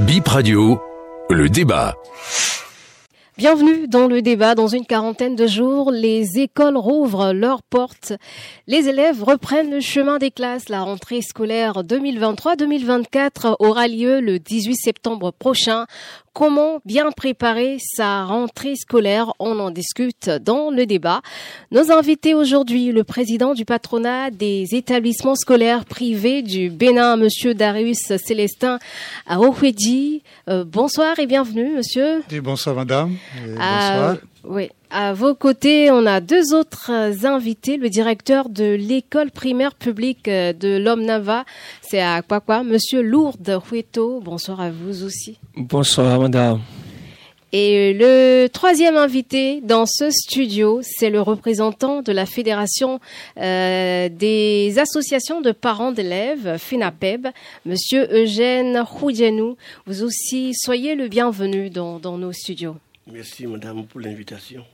[0.00, 0.80] Bip Radio,
[1.30, 1.96] le débat.
[3.36, 4.54] Bienvenue dans le débat.
[4.54, 8.12] Dans une quarantaine de jours, les écoles rouvrent leurs portes.
[8.66, 10.68] Les élèves reprennent le chemin des classes.
[10.68, 15.86] La rentrée scolaire 2023-2024 aura lieu le 18 septembre prochain.
[16.36, 21.22] Comment bien préparer sa rentrée scolaire On en discute dans le débat.
[21.70, 28.18] Nos invités aujourd'hui, le président du patronat des établissements scolaires privés du Bénin, monsieur Darius
[28.18, 28.78] Célestin
[29.26, 30.24] Aouhedi.
[30.50, 32.22] Euh, bonsoir et bienvenue, monsieur.
[32.42, 33.16] bonsoir, madame.
[33.42, 34.16] bonsoir.
[34.44, 34.68] oui.
[34.90, 36.90] À vos côtés, on a deux autres
[37.24, 37.76] invités.
[37.76, 41.44] Le directeur de l'école primaire publique de l'Homme Nava,
[41.82, 44.20] c'est à quoi quoi Monsieur Lourdes Hueto.
[44.20, 45.38] Bonsoir à vous aussi.
[45.56, 46.60] Bonsoir, madame.
[47.52, 53.00] Et le troisième invité dans ce studio, c'est le représentant de la Fédération
[53.38, 57.28] euh, des associations de parents d'élèves, FENAPEB,
[57.64, 59.56] Monsieur Eugène Houdjenou.
[59.86, 62.76] Vous aussi, soyez le bienvenu dans nos studios.
[63.10, 64.64] Merci, madame, pour l'invitation.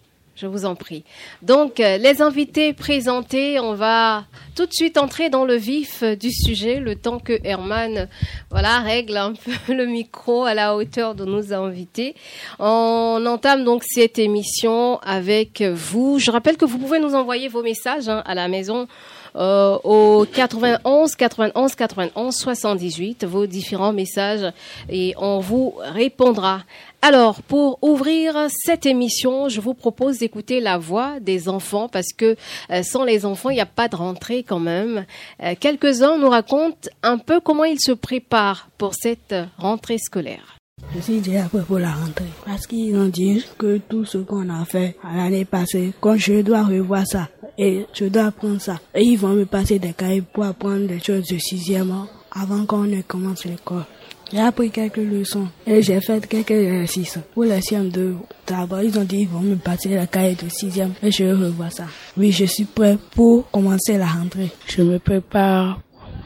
[0.43, 1.05] Je vous en prie.
[1.43, 4.25] Donc, euh, les invités présentés, on va
[4.57, 8.09] tout de suite entrer dans le vif du sujet, le temps que Herman,
[8.51, 12.17] voilà, règle un peu le micro à la hauteur de nos invités.
[12.59, 16.19] On entame donc cette émission avec vous.
[16.19, 18.89] Je rappelle que vous pouvez nous envoyer vos messages hein, à la maison
[19.37, 24.53] euh, au 91 91 91 78 vos différents messages
[24.89, 26.63] et on vous répondra.
[27.01, 32.37] Alors, pour ouvrir cette émission, je vous propose d'écouter la voix des enfants parce que
[32.71, 35.05] euh, sans les enfants, il n'y a pas de rentrée quand même.
[35.43, 40.62] Euh, quelques-uns nous racontent un peu comment ils se préparent pour cette rentrée scolaire.
[40.95, 44.49] Je suis déjà prêt pour la rentrée parce qu'ils ont dit que tout ce qu'on
[44.51, 49.03] a fait l'année passée, quand je dois revoir ça et je dois apprendre ça, et
[49.03, 51.93] ils vont me passer des cahiers pour apprendre des choses de sixième
[52.31, 53.85] avant qu'on ne commence l'école.
[54.33, 57.19] J'ai appris quelques leçons et j'ai fait quelques exercices.
[57.35, 58.15] Pour le CM2,
[58.47, 61.69] d'abord, ils ont dit qu'ils vont me passer la cahier de sixième et je revois
[61.69, 61.85] ça.
[62.17, 64.51] Oui, je suis prêt pour commencer la rentrée.
[64.67, 65.81] Je me prépare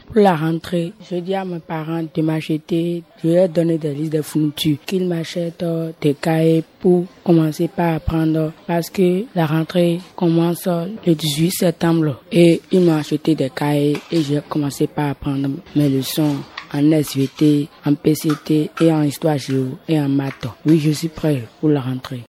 [0.07, 0.93] pour la rentrée.
[1.09, 5.07] Je dis à mes parents de m'acheter, je leur donner des listes de fournitures, qu'ils
[5.07, 11.51] m'achètent euh, des cahiers pour commencer par apprendre parce que la rentrée commence le 18
[11.51, 16.37] septembre et ils m'ont acheté des cahiers et j'ai commencé par apprendre mes leçons
[16.73, 20.47] en SVT, en PCT et en histoire géo et en maths.
[20.65, 22.23] Oui, je suis prêt pour la rentrée.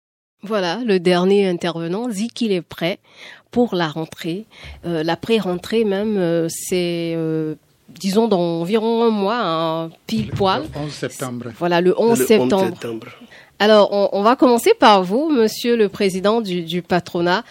[0.42, 3.00] Voilà, le dernier intervenant dit qu'il est prêt
[3.50, 4.47] pour la rentrée.
[4.84, 7.54] Euh, la pré-rentrée même, euh, c'est euh,
[7.88, 10.62] disons dans environ un mois, un pile poil.
[10.62, 11.47] Le 11 septembre.
[11.58, 13.08] Voilà, le 11 septembre.
[13.58, 17.42] Alors, on, va commencer par vous, monsieur le président du, patronat.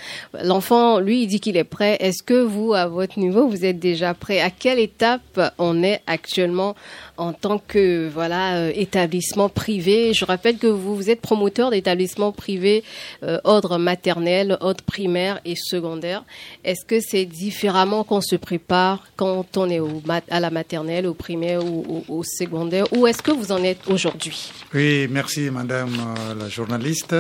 [0.44, 1.98] L'enfant, lui, il dit qu'il est prêt.
[2.00, 4.40] Est-ce que vous, à votre niveau, vous êtes déjà prêt?
[4.40, 6.76] À quelle étape on est actuellement
[7.18, 10.14] en tant que voilà euh, établissement privé?
[10.14, 12.84] Je rappelle que vous, vous êtes promoteur d'établissements privés
[13.24, 16.24] euh, ordre maternel, ordre primaire et secondaire.
[16.64, 19.82] Est-ce que c'est différemment qu'on se prépare quand on est
[20.30, 22.86] à la maternelle, au primaire ou au, secondaire?
[22.94, 24.52] Où est-ce que vous en êtes aujourd'hui?
[24.72, 25.95] Oui, merci Madame
[26.38, 27.16] la journaliste.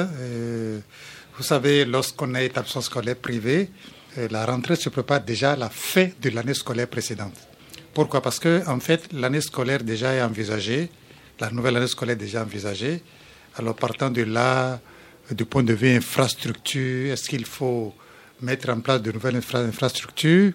[1.37, 3.69] vous savez, lorsqu'on est établissement scolaire privé,
[4.29, 7.35] la rentrée se prépare déjà à la fin de l'année scolaire précédente.
[7.93, 8.21] Pourquoi?
[8.21, 10.89] Parce que en fait, l'année scolaire déjà est envisagée,
[11.39, 13.01] la nouvelle année scolaire est déjà envisagée.
[13.57, 14.79] Alors partant de là,
[15.31, 17.93] du point de vue infrastructure, est-ce qu'il faut
[18.41, 20.53] mettre en place de nouvelles infrastructures?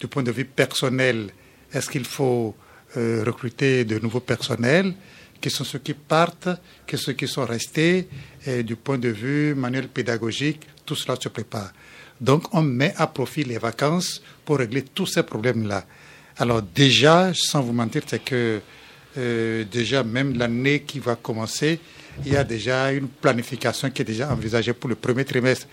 [0.00, 1.30] Du point de vue personnel,
[1.72, 2.54] est-ce qu'il faut
[2.96, 4.94] euh, recruter de nouveaux personnels?
[5.40, 6.48] Qui sont ceux qui partent
[6.86, 8.08] Qui sont ceux qui sont restés
[8.46, 11.72] Et du point de vue manuel pédagogique, tout cela se prépare.
[12.20, 15.84] Donc on met à profit les vacances pour régler tous ces problèmes-là.
[16.38, 18.60] Alors déjà, sans vous mentir, c'est que
[19.16, 21.80] euh, déjà même l'année qui va commencer,
[22.24, 25.66] il y a déjà une planification qui est déjà envisagée pour le premier trimestre,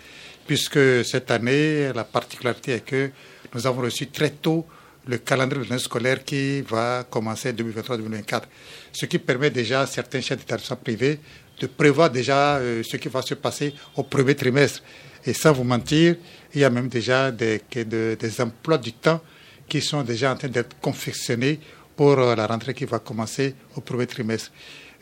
[0.46, 3.10] puisque cette année, la particularité est que
[3.54, 4.66] nous avons reçu très tôt
[5.08, 8.44] le calendrier de l'année scolaire qui va commencer 2023-2024,
[8.92, 11.20] ce qui permet déjà à certains chefs d'établissement privés
[11.60, 14.82] de prévoir déjà euh, ce qui va se passer au premier trimestre.
[15.26, 16.16] Et sans vous mentir,
[16.54, 17.62] il y a même déjà des,
[18.40, 19.22] emplois du temps
[19.68, 21.60] qui sont déjà en train d'être confectionnés
[21.96, 24.52] pour euh, la rentrée qui va commencer au premier trimestre.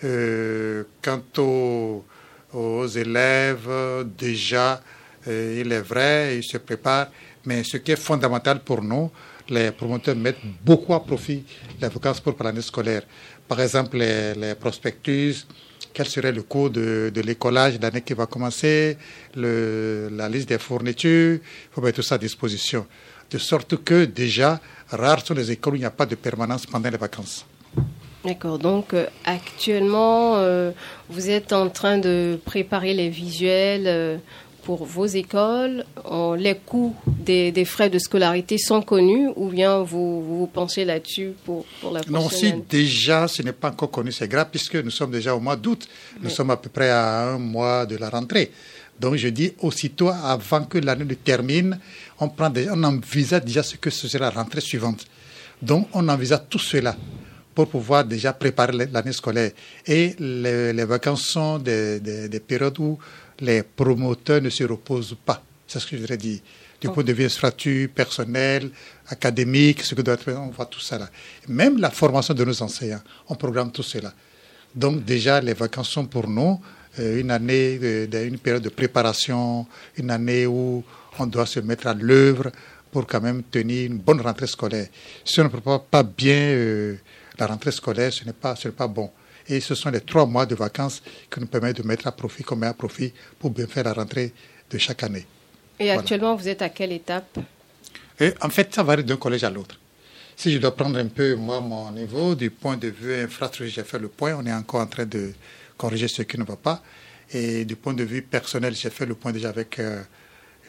[0.04, 3.70] Euh, quant aux, élèves,
[4.18, 4.82] déjà,
[5.26, 7.08] il est vrai, ils se préparent,
[7.46, 9.10] mais ce qui est fondamental pour nous,
[9.50, 11.44] les promoteurs mettent beaucoup à profit
[11.82, 13.04] les vacances pour l'année scolaire.
[13.48, 15.46] Par exemple, les, prospectus,
[15.94, 18.98] quel serait le coût de, de l'écolage l'année qui va commencer,
[19.36, 21.42] la liste des fournitures, il
[21.72, 22.86] faut mettre tout ça à disposition
[23.34, 24.60] de sorte que déjà,
[24.90, 27.46] rares sont les écoles où il n'y a pas de permanence pendant les vacances.
[28.24, 30.72] D'accord, donc euh, actuellement, euh,
[31.10, 34.18] vous êtes en train de préparer les visuels euh,
[34.64, 35.86] pour vos écoles.
[36.38, 41.66] les coûts des, frais de scolarité sont connus ou bien vous vous, pensez là-dessus pour,
[41.82, 44.92] pour la prochaine Non, si déjà ce n'est pas encore connu, c'est grave puisque nous
[44.92, 45.88] sommes déjà au mois d'août.
[46.22, 48.52] Nous sommes à peu près à un mois de la rentrée.
[49.00, 51.80] Donc je dis aussitôt avant que l'année ne termine,
[52.20, 55.06] on, prend on envisage déjà ce que ce sera la rentrée suivante.
[55.62, 56.96] Donc on envisage tout cela
[57.54, 59.52] pour pouvoir déjà préparer l'année scolaire.
[59.86, 62.98] Et les, vacances sont des, périodes où
[63.44, 65.44] les promoteurs ne se reposent pas.
[65.68, 66.40] C'est ce que je voudrais dire.
[66.80, 68.70] Du point de vue infrastructure, personnel,
[69.08, 71.10] académique, ce que doit être, on voit tout ça là.
[71.48, 74.14] Même la formation de nos enseignants, on programme tout cela.
[74.76, 76.60] Donc déjà, les vacances sont pour nous
[77.00, 77.80] euh, une année,
[78.12, 79.66] une période de préparation,
[79.98, 80.84] une année où
[81.20, 82.52] on doit se mettre à l'œuvre
[82.92, 84.88] pour quand même tenir une bonne rentrée scolaire.
[85.24, 86.96] Si on ne prépare pas bien euh,
[87.40, 89.10] la rentrée scolaire, ce n'est pas, pas bon.
[89.48, 92.44] Et ce sont les trois mois de vacances qui nous permettent de mettre à profit,
[92.44, 94.34] qu'on met à profit pour bien faire la rentrée
[94.70, 95.26] de chaque année.
[95.80, 97.40] Et actuellement, vous êtes à quelle étape?
[98.20, 99.80] Et En fait, ça varie d'un collège à l'autre.
[100.36, 103.84] Si je dois prendre un peu, moi, mon niveau, du point de vue infrastructure, j'ai
[103.84, 105.34] fait le point, on est encore en train de
[105.78, 106.82] corriger ce qui ne va pas.
[107.32, 110.02] Et du point de vue personnel, j'ai fait le point déjà avec euh,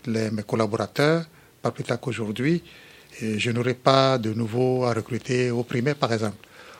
[0.06, 1.24] mes collaborateurs,
[1.62, 2.62] pas plus tard qu'aujourd'hui.
[3.20, 6.36] Je n'aurai pas de nouveau à recruter au primaire, par exemple.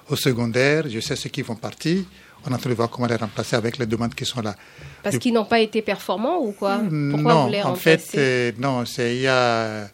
[0.08, 2.04] Au secondaire, je sais ceux qui vont partir.
[2.46, 4.54] On est en train de voir comment les remplacer avec les demandes qui sont là.
[5.02, 6.80] Parce qu'ils n'ont pas été performants ou quoi?
[7.10, 9.88] Pourquoi vous les en fait, euh, non, c'est il y a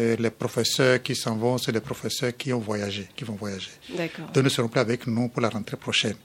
[0.00, 3.70] euh, les professeurs qui s'en vont, c'est les professeurs qui ont voyagé, qui vont voyager.
[3.96, 4.26] D'accord.
[4.32, 6.16] Donc, ne seront plus avec nous pour la rentrée prochaine.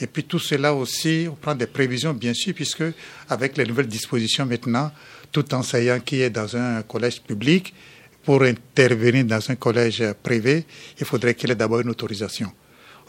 [0.00, 2.84] Et puis tout cela aussi, on prend des prévisions, bien sûr, puisque
[3.28, 4.92] avec les nouvelles dispositions maintenant,
[5.32, 7.74] tout enseignant qui est dans un collège public,
[8.22, 10.64] pour intervenir dans un collège privé,
[10.98, 12.52] il faudrait qu'il ait d'abord une autorisation.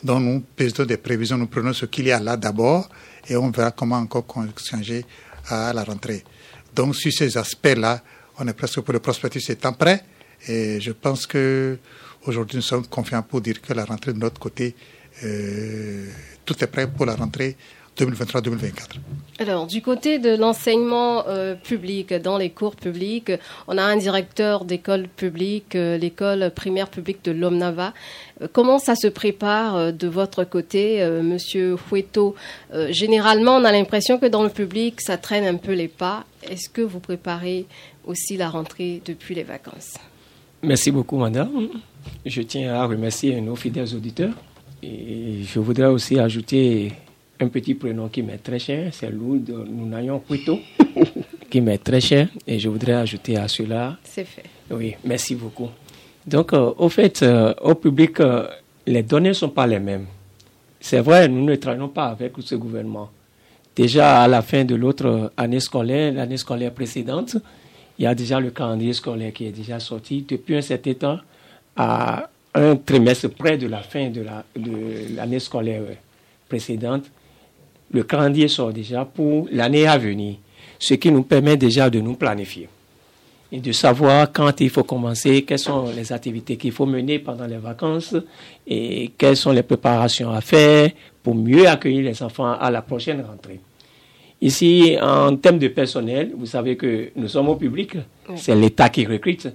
[0.04, 2.90] Donc nous faisons des prévisions, nous prenons ce qu'il y a là d'abord
[3.28, 4.26] et on verra comment encore
[4.58, 5.06] changer
[5.48, 6.24] à la rentrée.
[6.74, 8.02] Donc sur ces aspects-là,
[8.38, 10.04] on est presque pour le prospectus étant prêt
[10.48, 11.78] et je pense que
[12.26, 14.76] aujourd'hui nous sommes confiants pour dire que la rentrée de notre côté,
[15.24, 16.08] euh,
[16.46, 17.58] tout est prêt pour la rentrée
[18.00, 19.00] 2023-2024.
[19.40, 23.32] Alors, du côté de l'enseignement euh, public, dans les cours publics,
[23.68, 27.94] on a un directeur d'école publique, euh, l'école primaire publique de l'Omnava.
[28.42, 32.36] Euh, comment ça se prépare de votre côté, Monsieur Fouetto
[32.90, 36.26] Généralement, on a l'impression que dans le public, ça traîne un peu les pas.
[36.44, 37.66] Est-ce que vous préparez
[38.06, 39.94] aussi la rentrée depuis les vacances?
[40.62, 41.70] Merci beaucoup, Madame.
[42.26, 44.34] Je tiens à remercier nos fidèles auditeurs.
[44.82, 46.94] Et je voudrais aussi ajouter
[47.40, 50.60] un petit prénom qui m'est très cher, c'est Louis de Nounayon Puito,
[51.50, 52.28] qui m'est très cher.
[52.46, 53.98] Et je voudrais ajouter à cela.
[54.04, 54.44] C'est fait.
[54.70, 55.70] Oui, merci beaucoup.
[56.28, 58.48] Donc, euh, au fait, euh, au public, euh,
[58.86, 60.06] les données ne sont pas les mêmes.
[60.80, 63.10] C'est vrai, nous ne travaillons pas avec ce gouvernement.
[63.76, 67.38] Déjà, à la fin de l'autre année scolaire, l'année scolaire précédente,
[67.98, 70.26] il y a déjà le calendrier scolaire qui est déjà sorti.
[70.28, 71.20] Depuis un certain temps,
[71.76, 75.82] à un trimestre près de la fin de l'année la, scolaire
[76.48, 77.06] précédente,
[77.92, 80.36] le calendrier sort déjà pour l'année à venir,
[80.78, 82.70] ce qui nous permet déjà de nous planifier
[83.52, 87.48] et de savoir quand il faut commencer, quelles sont les activités qu'il faut mener pendant
[87.48, 88.16] les vacances
[88.68, 90.92] et quelles sont les préparations à faire
[91.24, 93.60] pour mieux accueillir les enfants à la prochaine rentrée.
[94.42, 97.98] Ici, en termes de personnel, vous savez que nous sommes au public,
[98.36, 99.50] c'est l'État qui recrute.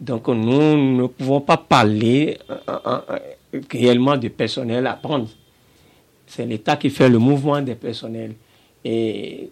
[0.00, 5.28] Donc nous ne pouvons pas parler euh, euh, euh, réellement de personnel à prendre.
[6.26, 8.34] C'est l'État qui fait le mouvement des personnels.
[8.84, 9.50] Et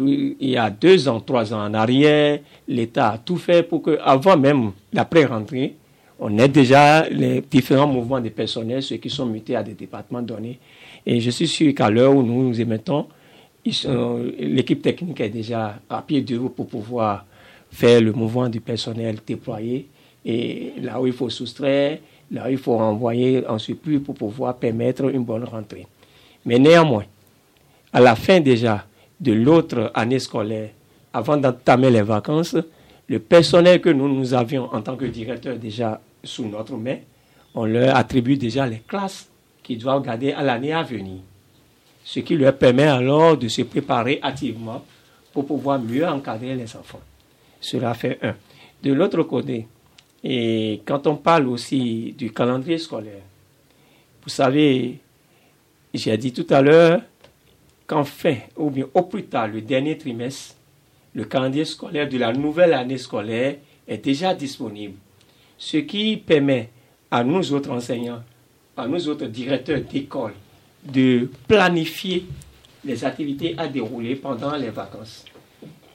[0.00, 3.98] il y a deux ans, trois ans en arrière, l'État a tout fait pour que,
[4.02, 5.74] avant même l'après-rentrée,
[6.20, 10.22] on ait déjà les différents mouvements des personnels, ceux qui sont mutés à des départements
[10.22, 10.58] donnés.
[11.06, 13.06] Et je suis sûr qu'à l'heure où nous nous émettons,
[13.64, 17.24] l'équipe technique est déjà à pied d'œuvre pour pouvoir
[17.70, 19.88] faire le mouvement du personnel déployé.
[20.24, 21.98] Et là où il faut soustraire,
[22.30, 25.86] Là, il faut envoyer en surplus pour pouvoir permettre une bonne rentrée.
[26.44, 27.04] Mais néanmoins,
[27.92, 28.84] à la fin déjà
[29.20, 30.70] de l'autre année scolaire,
[31.12, 32.56] avant d'entamer les vacances,
[33.08, 36.98] le personnel que nous, nous avions en tant que directeur déjà sous notre main,
[37.54, 39.28] on leur attribue déjà les classes
[39.62, 41.20] qu'ils doivent garder à l'année à venir.
[42.04, 44.84] Ce qui leur permet alors de se préparer activement
[45.32, 47.00] pour pouvoir mieux encadrer les enfants.
[47.60, 48.34] Cela fait un.
[48.82, 49.66] De l'autre côté,
[50.24, 53.22] et quand on parle aussi du calendrier scolaire,
[54.22, 54.98] vous savez,
[55.94, 57.00] j'ai dit tout à l'heure
[57.86, 60.56] qu'en fait, ou bien au plus tard, le dernier trimestre,
[61.14, 63.56] le calendrier scolaire de la nouvelle année scolaire
[63.86, 64.94] est déjà disponible.
[65.56, 66.70] Ce qui permet
[67.10, 68.22] à nous autres enseignants,
[68.74, 70.34] par nous autres directeurs d'école
[70.84, 72.26] de planifier
[72.84, 75.24] les activités à dérouler pendant les vacances.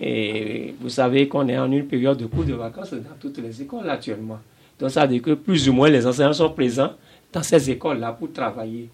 [0.02, 3.62] Et vous savez qu'on est en une période de cours de vacances dans toutes les
[3.62, 4.40] écoles actuellement.
[4.80, 6.94] Donc ça veut dire que plus ou moins les enseignants sont présents
[7.32, 8.90] dans ces écoles-là pour travailler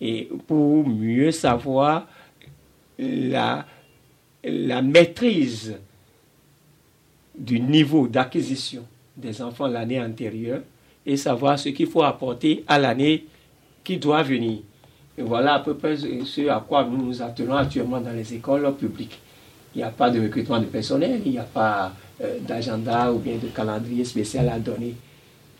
[0.00, 2.06] et pour mieux savoir
[2.98, 3.64] la,
[4.82, 5.76] maîtrise
[7.36, 8.84] du niveau d'acquisition
[9.16, 10.60] des enfants l'année antérieure
[11.06, 13.24] et savoir ce qu'il faut apporter à l'année
[13.84, 14.58] qui doit venir.
[15.16, 18.74] Et voilà à peu près ce à quoi nous nous attelons actuellement dans les écoles
[18.74, 19.18] publiques.
[19.74, 23.18] Il n'y a pas de recrutement de personnel, il n'y a pas euh, d'agenda ou
[23.18, 24.94] bien de calendrier spécial à donner.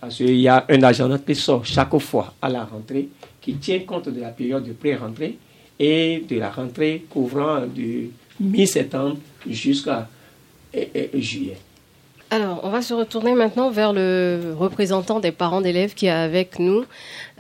[0.01, 3.09] Parce qu'il y a un agenda qui sort chaque fois à la rentrée
[3.41, 5.39] qui tient compte de la période de pré-rentrée
[5.79, 9.17] et de la rentrée couvrant du mi-septembre
[9.49, 10.09] jusqu'à
[11.15, 11.59] juillet.
[12.31, 16.59] Alors, on va se retourner maintenant vers le représentant des parents d'élèves qui est avec
[16.59, 16.85] nous.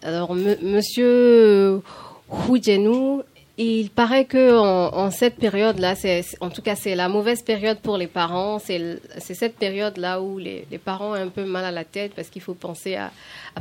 [0.03, 1.81] Alors, monsieur
[2.29, 3.23] Houjenou,
[3.59, 5.95] il paraît que en, cette période-là,
[6.41, 8.59] en tout cas, c'est la mauvaise période pour les parents.
[8.59, 12.43] C'est cette période-là où les, parents ont un peu mal à la tête parce qu'il
[12.43, 13.13] faut penser à,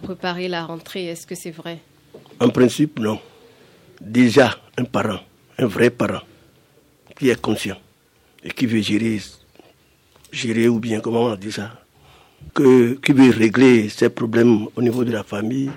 [0.02, 1.08] préparer la rentrée.
[1.08, 1.80] Est-ce que c'est vrai?
[2.40, 3.20] En principe, non.
[4.00, 5.20] Déjà, un parent,
[5.58, 6.22] un vrai parent,
[7.18, 7.78] qui est conscient
[8.44, 9.20] et qui veut gérer,
[10.32, 11.70] gérer ou bien comment on dit ça,
[12.54, 15.70] que, qui veut régler ses problèmes au niveau de la famille,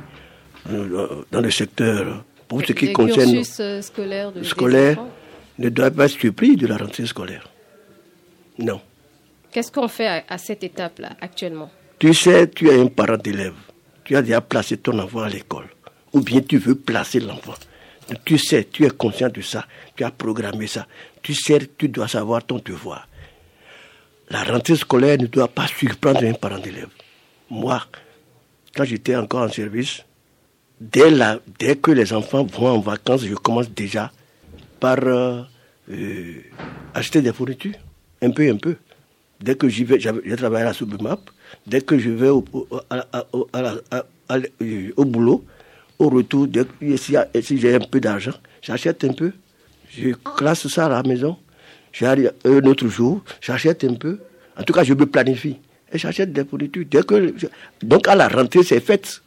[0.71, 5.04] euh, dans le secteur pour ce qui concerne euh, scolaire, scolaire
[5.58, 7.49] ne doit pas être surpris de la rentrée scolaire.
[8.58, 8.80] Non.
[9.50, 11.68] Qu'est-ce qu'on fait à, cette étape-là actuellement?
[11.99, 13.54] Tu sais, tu es un parent d'élève.
[14.04, 15.66] Tu as déjà placé ton enfant à l'école.
[16.12, 17.54] Ou bien tu veux placer l'enfant.
[18.25, 19.66] Tu sais, tu es conscient de ça.
[19.96, 20.87] Tu as programmé ça.
[21.23, 23.08] Tu sais, tu dois savoir ton devoir.
[24.30, 26.90] La rentrée scolaire ne doit pas surprendre un parent d'élève.
[27.50, 27.82] Moi,
[28.76, 30.04] quand j'étais encore en service,
[30.80, 34.12] dès, la, dès que les enfants vont en vacances, je commence déjà
[34.80, 35.42] par euh,
[35.90, 36.34] euh,
[36.94, 37.74] acheter des fournitures,
[38.22, 38.76] un peu, un peu.
[39.40, 41.20] Dès que j'y vais, j'ai travaillé à la Submap,
[41.66, 42.42] dès que je vais au,
[45.04, 45.44] boulot,
[45.98, 46.48] au retour,
[46.96, 49.32] si, si j'ai un peu d'argent, j'achète un peu.
[49.90, 51.36] Je classe ça à la maison.
[51.92, 54.18] J'arrive un autre jour, j'achète un peu.
[54.58, 55.58] En tout cas, je me planifie.
[55.92, 56.84] Et j'achète des fournitures.
[56.90, 57.02] Dès
[57.82, 59.22] donc à la rentrée, c'est fait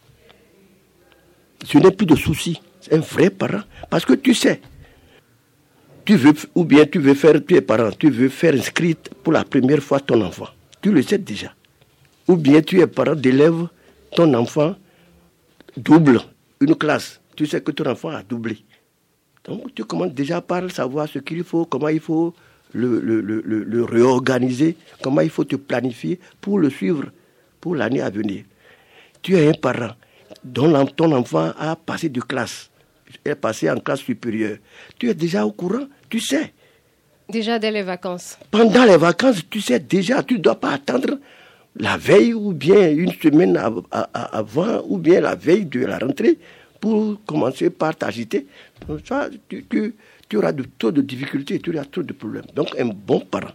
[1.66, 2.62] ce n'est plus de souci.
[2.82, 3.62] C'est un vrai parent.
[3.90, 4.62] Parce que tu sais,
[6.06, 9.34] tu veux, ou bien tu veux faire, tu es parent, tu veux faire inscrire pour
[9.34, 10.48] la première fois ton enfant.
[10.82, 11.54] Tu le sais déjà.
[12.28, 13.68] Ou bien tu es parent d'élève,
[14.16, 14.76] ton enfant
[15.76, 16.22] double
[16.60, 17.22] une classe.
[17.36, 18.58] Tu sais que ton enfant a doublé.
[19.46, 22.34] Donc tu commences déjà par savoir ce qu'il faut, comment il faut
[22.74, 27.06] le, le, réorganiser, comment il faut te planifier pour le suivre
[27.62, 28.44] pour l'année à venir.
[29.22, 29.94] Tu es un parent
[30.54, 32.70] dont ton enfant a passé de classe,
[33.26, 34.58] est passé en classe supérieure.
[34.98, 36.54] Tu es déjà au courant, tu sais.
[37.30, 38.38] Déjà dès les vacances.
[38.52, 41.20] Pendant les vacances, tu sais déjà, tu ne dois pas attendre
[41.76, 43.58] la veille ou bien une semaine
[44.14, 46.38] avant ou bien la veille de la rentrée
[46.80, 48.48] pour commencer par t'agiter.
[49.50, 49.96] Tu, tu,
[50.30, 52.46] tu, auras de, trop de difficultés, tu auras trop de problèmes.
[52.56, 53.52] Donc un bon parent,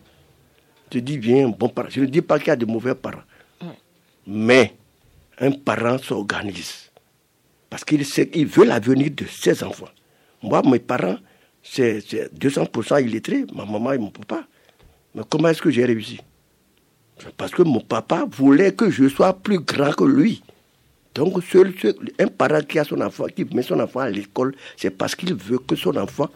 [0.93, 1.89] je dis bien un bon parent.
[1.91, 3.23] Je ne dis pas qu'il y a de mauvais parents.
[4.27, 4.75] Mais
[5.39, 6.91] un parent s'organise.
[7.71, 9.89] Parce qu'il veut l'avenir de ses enfants.
[10.43, 11.17] Moi, mes parents,
[11.63, 12.01] c'est
[12.35, 14.45] 200% illettrés, ma maman et mon papa.
[15.15, 16.21] Mais comment est-ce que j'ai réussi?
[17.37, 20.43] Parce que mon papa voulait que je sois plus grand que lui.
[21.15, 21.43] Donc,
[22.19, 25.35] un parent qui a son enfant, qui met son enfant à l'école, c'est parce qu'il
[25.35, 26.29] veut que son enfant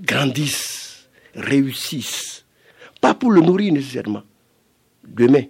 [0.00, 2.44] grandisse, réussisse.
[3.00, 4.22] Pas pour le nourrir nécessairement,
[5.02, 5.44] demain,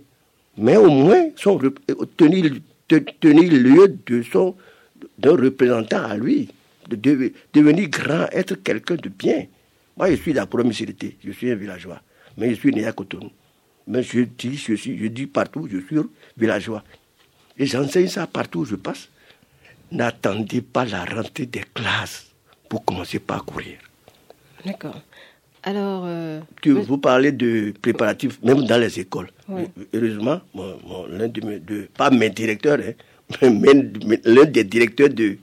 [0.57, 1.61] mais au moins son,
[2.17, 2.53] tenir
[2.99, 4.56] tenir lieu de son
[5.18, 6.49] d'un représentant à lui,
[6.88, 9.46] de, devenir grand, être quelqu'un de bien.
[9.96, 12.00] Moi, je suis de la promiscuité, je suis un villageois,
[12.37, 13.30] mais je suis né à Cotonou.
[13.87, 15.99] Mais je dis, je, je dis partout, je suis
[16.37, 16.84] villageois.
[17.58, 19.08] Et j'enseigne ça partout où je passe.
[19.90, 22.28] N'attendez pas la rentrée des classes
[22.68, 23.78] pour commencer par courir.
[24.64, 25.02] D'accord.
[25.64, 29.31] Alors, euh, vous parlez de préparatifs, même dans les écoles.
[29.95, 30.40] Heureusement,
[31.09, 33.73] l'un de, pas mes directeurs, hein, mais
[34.25, 35.37] l'un des directeurs de,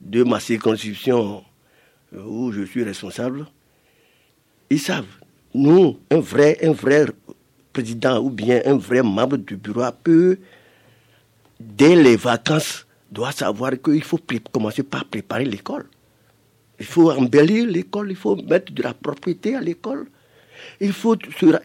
[0.00, 1.42] de ma circonscription
[2.14, 3.46] euh, où je suis responsable,
[4.70, 5.04] ils savent.
[5.54, 7.06] Nous, un vrai, un vrai
[7.72, 10.38] président ou bien un vrai membre du bureau peut,
[11.60, 14.20] dès les vacances, doit savoir qu'il faut
[14.52, 15.86] commencer par préparer l'école.
[16.80, 20.06] Il faut embellir l'école, il faut mettre de la propriété à l'école.
[20.80, 21.16] Il faut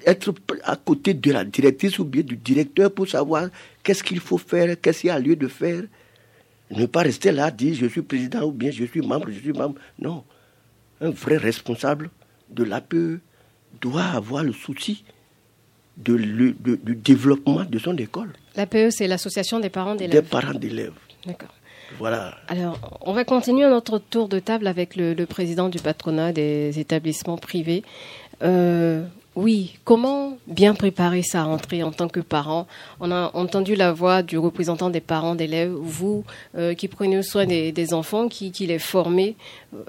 [0.05, 3.49] être à côté de la directrice ou bien du directeur pour savoir
[3.83, 5.83] qu'est-ce qu'il faut faire, qu'est-ce qu'il y a lieu de faire.
[6.71, 9.53] Ne pas rester là, dire je suis président ou bien je suis membre, je suis
[9.53, 9.75] membre.
[9.99, 10.23] Non.
[11.01, 12.09] Un vrai responsable
[12.49, 13.19] de l'APE
[13.81, 15.03] doit avoir le souci
[15.97, 18.33] de, du développement de son école.
[18.55, 20.23] L'APE, c'est l'association des parents d'élèves.
[20.23, 20.93] Des parents d'élèves.
[21.25, 21.53] D'accord.
[21.99, 22.35] Voilà.
[22.47, 27.37] Alors, on va continuer notre tour de table avec le, président du patronat des établissements
[27.37, 27.83] privés.
[28.43, 29.03] Euh,
[29.35, 32.67] oui, comment bien préparer sa rentrée en tant que parent?
[32.99, 36.23] On a entendu la voix du représentant des parents d'élèves, vous
[36.55, 39.35] euh, qui prenez soin des, enfants, qui, les formez.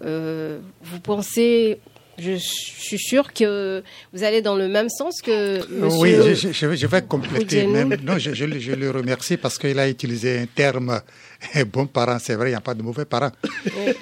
[0.03, 1.79] Euh, vous pensez
[2.17, 3.83] je suis sûr que
[4.13, 7.67] vous allez dans le même sens que monsieur Oui, je, vais compléter.
[7.67, 11.01] Même, non, je, le remercie parce qu'il a utilisé un terme
[11.73, 12.19] bon parent.
[12.19, 13.33] C'est vrai, il n'y a pas de mauvais parents.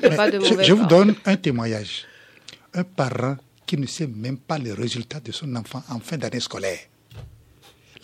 [0.02, 2.04] je vous donne un témoignage.
[2.75, 6.40] Un parent qui ne sait même pas les résultats de son enfant en fin d'année
[6.40, 6.78] scolaire.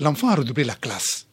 [0.00, 1.26] L'enfant a redoublé la classe.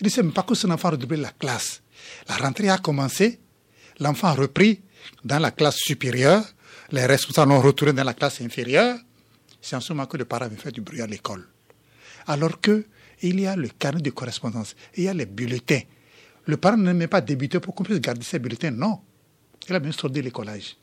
[0.00, 1.82] Il ne sait même pas que son enfant a redoublé la classe.
[2.28, 3.40] La rentrée a commencé,
[4.00, 4.80] l'enfant a repris
[5.24, 6.44] dans la classe supérieure,
[6.90, 8.98] les responsables ont retourné dans la classe inférieure.
[9.60, 11.46] C'est en ce moment que le parent vient faire du bruit à l'école.
[12.26, 12.86] Alors que
[13.22, 15.80] il y a le carnet de correspondance, il y a les bulletins.
[16.48, 19.00] Le parent ne pas débuter pour qu'on puisse garder ses bulletins, non.
[19.68, 20.78] Il a bien sorti l'écolage.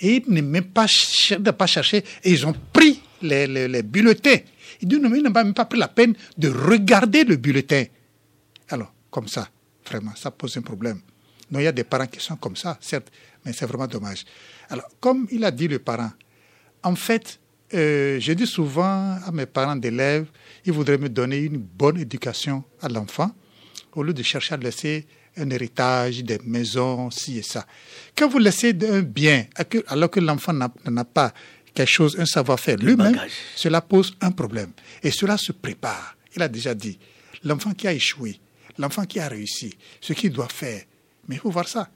[0.00, 4.38] Et il ne même pas, cherché, et ils ont pris les, les, bulletins.
[4.80, 7.84] Il dit, non, ils n'ont même pas pris la peine de regarder le bulletin.
[8.70, 9.46] Alors, comme ça,
[9.86, 11.02] vraiment, ça pose un problème.
[11.50, 13.12] Non, il y a des parents qui sont comme ça, certes,
[13.44, 14.24] mais c'est vraiment dommage.
[14.70, 16.12] Alors, comme il a dit le parent,
[16.82, 17.38] en fait,
[17.74, 20.28] euh, je dis souvent à mes parents d'élèves,
[20.64, 23.32] ils voudraient me donner une bonne éducation à l'enfant,
[23.94, 25.06] au lieu de chercher à laisser
[25.36, 27.66] un héritage, des maisons, ci et ça.
[28.16, 29.46] Quand vous laissez un bien,
[29.86, 31.32] alors que l'enfant n'a pas
[31.74, 33.18] quelque chose, un savoir-faire lui-même,
[33.56, 34.72] cela pose un problème.
[35.02, 36.16] Et cela se prépare.
[36.36, 36.98] Il a déjà dit,
[37.44, 38.38] l'enfant qui a échoué,
[38.78, 40.82] l'enfant qui a réussi, ce qu'il doit faire.
[41.28, 41.88] Mais il faut voir ça.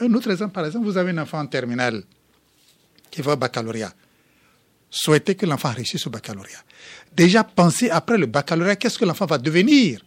[0.00, 2.02] Un autre exemple, par exemple, vous avez un enfant en terminale
[3.10, 3.92] qui va au baccalauréat.
[4.90, 6.62] Souhaitez que l'enfant réussisse au baccalauréat.
[7.14, 10.00] Déjà pensez après le baccalauréat, qu'est-ce que l'enfant va devenir?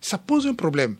[0.00, 0.96] Ça pose un problème.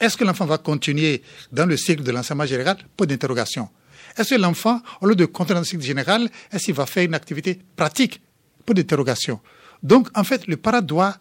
[0.00, 2.76] Est-ce que l'enfant va continuer dans le cycle de l'enseignement général?
[2.96, 3.68] Pas d'interrogation.
[4.16, 7.04] Est-ce que l'enfant, au lieu de continuer dans le cycle général, est-ce qu'il va faire
[7.04, 8.20] une activité pratique?
[8.64, 9.40] Pas d'interrogation.
[9.82, 11.18] Donc, en fait, le parent doit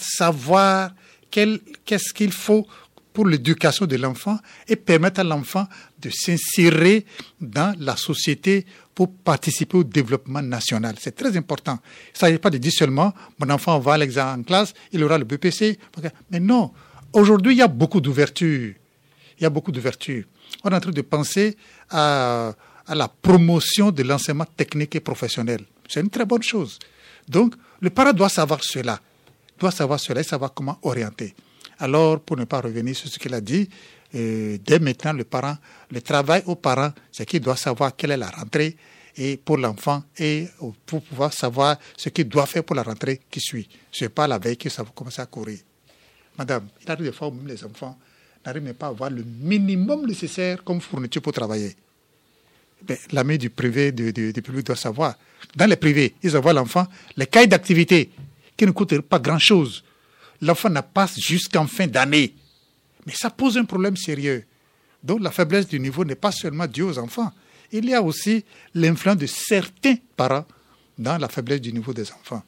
[0.00, 0.92] savoir
[1.30, 2.66] qu'est-ce qu'il faut
[3.12, 5.66] pour l'éducation de l'enfant et permettre à l'enfant
[6.00, 7.06] de s'insérer
[7.40, 10.94] dans la société pour participer au développement national.
[10.98, 11.78] C'est très important.
[11.82, 15.04] Il ne s'agit pas de dire seulement, mon enfant va à l'examen en classe, il
[15.04, 15.78] aura le BPC.
[16.30, 16.72] Mais non,
[17.12, 18.72] aujourd'hui, il y a beaucoup d'ouverture.
[19.38, 20.24] Il y a beaucoup d'ouverture.
[20.64, 21.58] On est en train de penser
[21.90, 22.54] à,
[22.88, 25.60] la promotion de l'enseignement technique et professionnel.
[25.86, 26.78] C'est une très bonne chose.
[27.28, 28.98] Donc, le parent doit savoir cela,
[29.58, 31.34] doit savoir cela et savoir comment orienter.
[31.78, 33.68] Alors, pour ne pas revenir sur ce qu'il a dit,
[34.12, 35.56] dès maintenant, le parent,
[35.90, 38.76] le travail aux parents, c'est qu'il doit savoir quelle est la rentrée
[39.16, 40.48] et pour l'enfant et
[40.84, 43.68] pour pouvoir savoir ce qu'il doit faire pour la rentrée qui suit.
[43.90, 45.58] Ce n'est pas la veille que ça va commencer à courir.
[46.38, 47.98] Madame, il arrive des fois où même les enfants
[48.44, 51.74] n'arrivent même pas à avoir le minimum nécessaire comme fourniture pour travailler.
[52.82, 55.14] Ben, L'ami du privé, du, du, public doit savoir.
[55.56, 58.10] Dans les privés, ils envoient l'enfant les cahiers d'activité
[58.56, 59.82] qui ne coûtent pas grand-chose
[60.40, 62.34] l'enfant n'a pas jusqu'en fin d'année.
[63.06, 64.44] Mais ça pose un problème sérieux.
[65.02, 67.32] Donc la faiblesse du niveau n'est pas seulement due aux enfants.
[67.72, 70.44] Il y a aussi l'influence de certains parents
[70.98, 72.42] dans la faiblesse du niveau des enfants.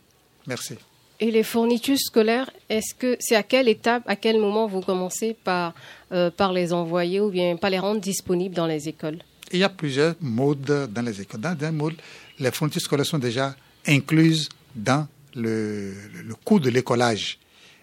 [0.47, 0.75] Merci.
[1.21, 5.35] Et les fournitures scolaires, est-ce que c'est à quelle étape, à quel moment vous commencez
[5.35, 5.75] par,
[6.13, 9.19] euh, par les envoyer ou bien par les rendre disponibles dans les écoles?
[9.53, 11.41] Il y a plusieurs modes dans les écoles.
[11.41, 11.95] Dans un mode,
[12.39, 15.93] les fournitures scolaires sont déjà incluses dans le,
[16.25, 17.39] le coût de l'écolage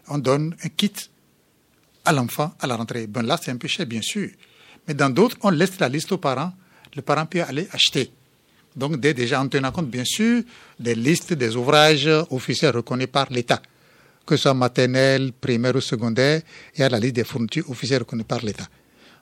[0.07, 0.91] on donne un kit
[2.05, 3.07] à l'enfant à la rentrée.
[3.07, 4.29] Ben là, c'est un peu cher, bien sûr.
[4.87, 6.53] Mais dans d'autres, on laisse la liste aux parents.
[6.95, 8.11] Le parent peut aller acheter.
[8.75, 10.43] Donc, déjà en tenant compte, bien sûr,
[10.79, 13.61] des listes des ouvrages officiels reconnus par l'État,
[14.25, 16.41] que ce soit maternel, primaire ou secondaire,
[16.75, 18.67] il y a la liste des fournitures officielles reconnues par l'État.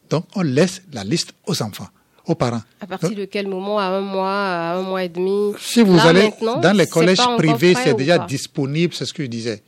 [0.09, 1.87] Donc, on laisse la liste aux enfants,
[2.25, 2.63] aux parents.
[2.81, 3.77] À partir de quel moment?
[3.77, 5.53] À un mois, à un mois et demi?
[5.59, 9.63] Si vous allez dans les collèges privés, c'est déjà disponible, c'est ce que je disais.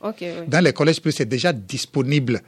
[0.48, 2.42] Dans les collèges privés, c'est déjà disponible.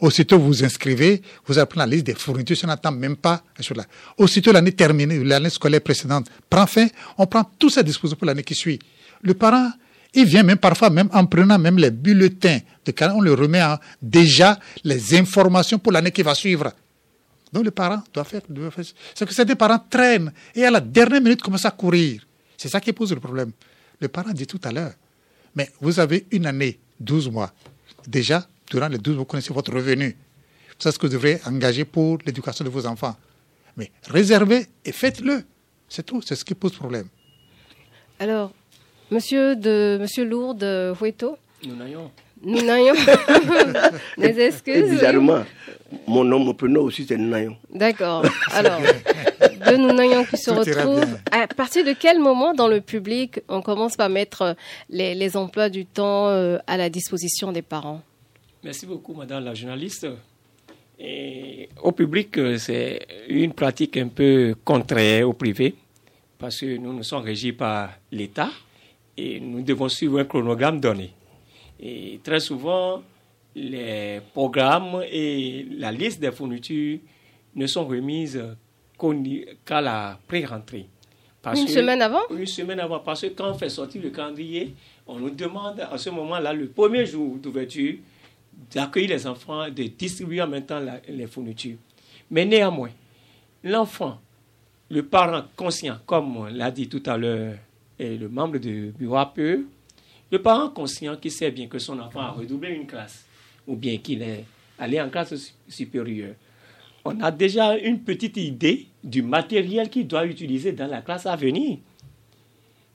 [0.00, 3.84] Aussitôt vous inscrivez, vous apprenez la liste des fournitures, on n'attend même pas cela.
[4.18, 6.86] Aussitôt l'année terminée, l'année scolaire précédente prend fin,
[7.18, 8.78] on prend tout ces dispositions pour l'année qui suit.
[9.22, 9.70] Le parent,
[10.12, 13.62] il vient même parfois, même en prenant même les bulletins de on le remet
[14.00, 16.72] déjà les informations pour l'année qui va suivre.
[17.52, 18.42] Donc le parent doit faire.
[19.14, 22.26] C'est que certains parents traînent et à la dernière minute commencent à courir.
[22.56, 23.52] C'est ça qui pose le problème.
[24.00, 24.92] Le parent dit tout à l'heure,
[25.54, 27.52] mais vous avez une année, 12 mois.
[28.06, 30.16] Déjà, durant les 12 mois, vous connaissez votre revenu.
[30.78, 33.16] C'est ce que vous devrez engager pour l'éducation de vos enfants.
[33.76, 35.42] Mais réservez et faites-le.
[35.88, 36.20] C'est tout.
[36.22, 37.06] C'est ce qui pose problème.
[38.18, 38.52] Alors,
[39.10, 42.10] monsieur, de, monsieur Lourdes Hueto Nous n'ayons.
[42.42, 42.94] Nous n'ayons
[44.18, 44.84] des Et excuses.
[44.84, 44.90] oui.
[44.90, 45.44] bizarrement,
[46.06, 47.56] mon nom, mon prénom aussi, c'est Nayon.
[47.72, 48.24] D'accord.
[48.52, 51.18] Alors, de nous n'ayons qui se Tout retrouvent.
[51.30, 54.56] À partir de quel moment dans le public on commence par mettre
[54.90, 58.02] les, les emplois du temps euh, à la disposition des parents?
[58.64, 60.06] Merci beaucoup, madame la journaliste.
[60.98, 65.74] Et au public, euh, c'est une pratique un peu contraire au privé,
[66.38, 68.48] parce que nous nous sommes régis par l'État
[69.16, 71.10] et nous devons suivre un chronogramme donné.
[71.80, 73.02] Et très souvent,
[73.54, 77.00] les programmes et la liste des fournitures
[77.54, 78.42] ne sont remises
[79.66, 80.86] qu'à la pré-rentrée.
[81.54, 82.22] Une que- semaine avant?
[82.30, 84.74] Une semaine avant, parce que quand on fait sortir le calendrier,
[85.06, 87.96] on nous demande à ce moment-là, le premier jour d'ouverture,
[88.72, 91.76] d'accueillir les enfants, de distribuer en même temps les fournitures.
[92.30, 92.90] Mais néanmoins,
[93.62, 94.18] l'enfant,
[94.90, 97.54] le parent conscient, comme l'a dit tout à l'heure
[97.98, 99.38] le membre du bureau APE,
[100.30, 103.24] le parent conscient qui sait bien que son enfant a redoublé une classe
[103.66, 104.44] ou bien qu'il est
[104.78, 106.34] allé en classe su- supérieure,
[107.04, 111.36] on a déjà une petite idée du matériel qu'il doit utiliser dans la classe à
[111.36, 111.78] venir.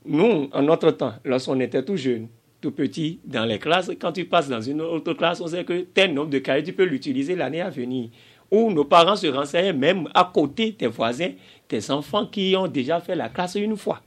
[0.05, 2.27] Nous, en notre temps, lorsqu'on était tout jeune,
[2.61, 5.81] tout petit, dans les classes, quand tu passes dans une autre classe, on sait que
[5.81, 8.09] tel nombre de cahiers, tu peux l'utiliser l'année à venir.
[8.51, 11.31] Ou nos parents se renseignaient même à côté des voisins,
[11.69, 14.01] des enfants qui ont déjà fait la classe une fois.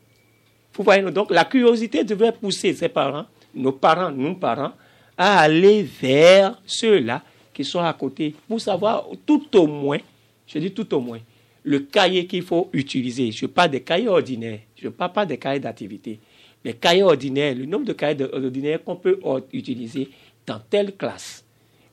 [0.74, 4.72] Vous voyez, donc la curiosité devait pousser ses parents, nos parents, nous parents,
[5.16, 9.98] à aller vers ceux-là qui sont à côté pour savoir tout au moins,
[10.46, 11.18] je dis tout au moins,
[11.62, 13.30] le cahier qu'il faut utiliser.
[13.30, 16.18] Je parle des cahiers ordinaires, je ne parle pas des cahiers d'activité.
[16.64, 19.18] Les cahiers ordinaires, le nombre de cahiers ordinaires qu'on peut
[19.52, 20.08] utiliser
[20.46, 21.44] dans telle classe.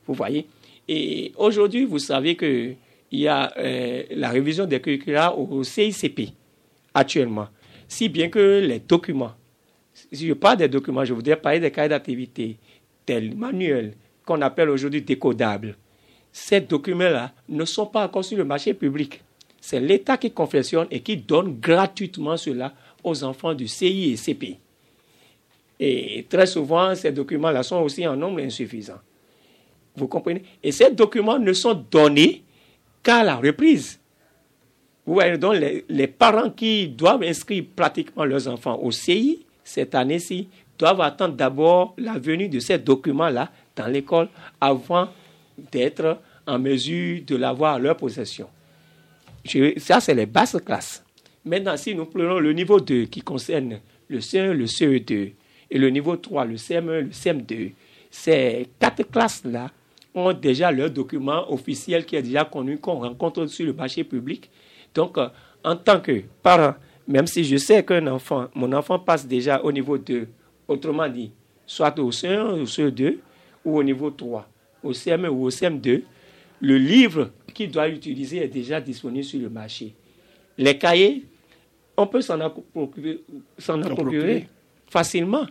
[0.06, 0.46] Vous voyez?
[0.88, 2.76] Et aujourd'hui, vous savez qu'il
[3.12, 6.32] y a euh, la révision des curricula au CICP
[6.94, 7.48] actuellement.
[7.86, 9.32] Si bien que les documents,
[9.92, 12.56] si je parle des documents, je voudrais parler des cahiers d'activité,
[13.06, 15.76] tels manuels qu'on appelle aujourd'hui décodables.
[16.32, 19.22] Ces documents-là ne sont pas encore sur le marché public.
[19.60, 24.58] C'est l'État qui confectionne et qui donne gratuitement cela aux enfants du CI et CP.
[25.78, 28.98] Et très souvent, ces documents-là sont aussi en nombre insuffisant.
[29.96, 30.42] Vous comprenez?
[30.62, 32.42] Et ces documents ne sont donnés
[33.02, 33.98] qu'à la reprise.
[35.06, 35.56] Vous voyez, donc
[35.88, 41.94] les, parents qui doivent inscrire pratiquement leurs enfants au CI cette année-ci doivent attendre d'abord
[41.98, 44.28] la venue de ces documents-là dans l'école
[44.60, 45.08] avant
[45.72, 48.48] d'être en mesure de l'avoir à leur possession.
[49.78, 51.02] Ça, c'est les basses classes.
[51.44, 55.32] Maintenant, si nous prenons le niveau 2 qui concerne le CE1, le CE2
[55.70, 57.72] et le niveau 3, le CM1, le CM2,
[58.10, 59.70] ces quatre classes-là
[60.14, 64.50] ont déjà leur document officiel qui est déjà connu, qu'on rencontre sur le marché public.
[64.94, 65.28] Donc, euh,
[65.64, 66.74] en tant que parent,
[67.08, 70.28] même si je sais qu'un enfant, mon enfant passe déjà au niveau 2,
[70.68, 71.30] autrement dit,
[71.66, 73.16] soit au CE1 ou au CE2,
[73.64, 74.46] ou au niveau 3,
[74.82, 76.02] au CM1 ou au CM2,
[76.60, 79.94] le livre qu'il doit utiliser est déjà disponible sur le marché.
[80.58, 81.24] Les cahiers,
[82.02, 82.38] on peut s'en
[83.94, 84.48] procurer,
[84.88, 85.46] facilement,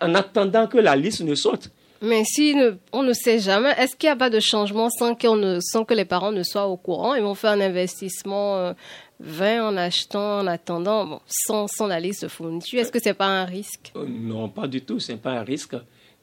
[0.00, 1.70] en attendant que la liste ne sorte.
[2.00, 5.14] Mais si ne- on ne sait jamais, est-ce qu'il n'y a pas de changement sans,
[5.16, 7.14] qu'on ne, sans que les parents ne soient au courant?
[7.16, 8.72] Ils vont faire un investissement euh,
[9.18, 12.78] vain en achetant, en attendant, bon, sans, sans la liste de fournitures.
[12.80, 13.90] Est-ce que ce n'est pas un risque?
[13.96, 15.74] Euh, Non, pas du tout, ce n'est pas un risque.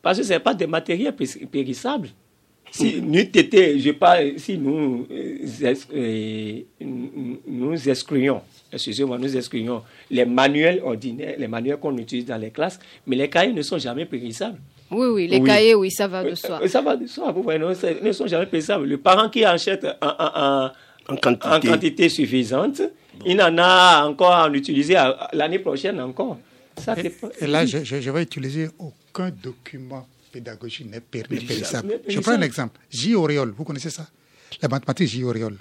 [0.01, 1.13] Parce que ce n'est pas des matériels
[1.51, 2.09] périssables.
[2.77, 10.25] Si nous, été, je parle, si nous, euh, euh, nous- excluons, excusez-moi, nous excluons les
[10.25, 14.05] manuels ordinaires, les manuels qu'on utilise dans les classes, mais les cahiers ne sont jamais
[14.05, 14.59] périssables.
[14.91, 15.47] Oui, oui, les Oui.
[15.47, 16.59] cahiers, oui, ça va de soi.
[16.61, 18.85] Euh, Ça va de soi, vous voyez, ne sont jamais périssables.
[18.85, 21.47] Le parent qui achète en, en- en- En quantité.
[21.47, 22.81] en quantité suffisante,
[23.25, 24.95] il en a encore à en utiliser
[25.33, 26.37] l'année prochaine encore.
[26.77, 30.05] Ça, Et, c'est pas- et là, je, je- je vais utiliser aucun document
[30.39, 31.99] pédagogique n'est pér- n'est périssable.
[32.07, 32.77] Je prends un exemple.
[32.89, 33.15] J.
[33.15, 34.05] Auréole, vous connaissez ça?
[34.61, 35.23] La mathématique J.
[35.23, 35.57] Auréole.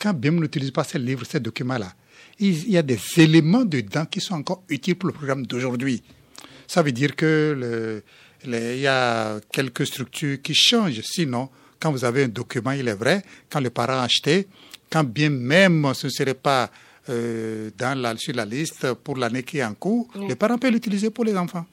[0.00, 1.92] Quand BIM n'utilise pas ces livres, ces documents-là,
[2.40, 6.02] il y a des éléments dedans qui sont encore utiles pour le programme d'aujourd'hui.
[6.66, 8.02] Ça veut dire que
[8.44, 11.00] il y a quelques structures qui changent.
[11.02, 11.48] Sinon,
[11.80, 14.46] quand vous avez un document, il est vrai, quand le parent a acheté,
[14.90, 16.70] quand bien même ce ne serait pas
[17.08, 20.68] euh, dans la, sur la liste pour l'année qui est en cours, le parent peut
[20.70, 21.66] l'utiliser pour les enfants.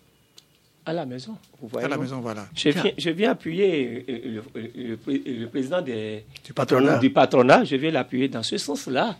[0.85, 1.35] À la maison.
[1.61, 2.45] Vous voyez, À la maison, voilà.
[2.55, 6.97] Je viens, je viens appuyer euh, le, le- le- le président des- Du patronat.
[6.99, 9.17] du patronat, je vais l'appuyer dans ce sens-là.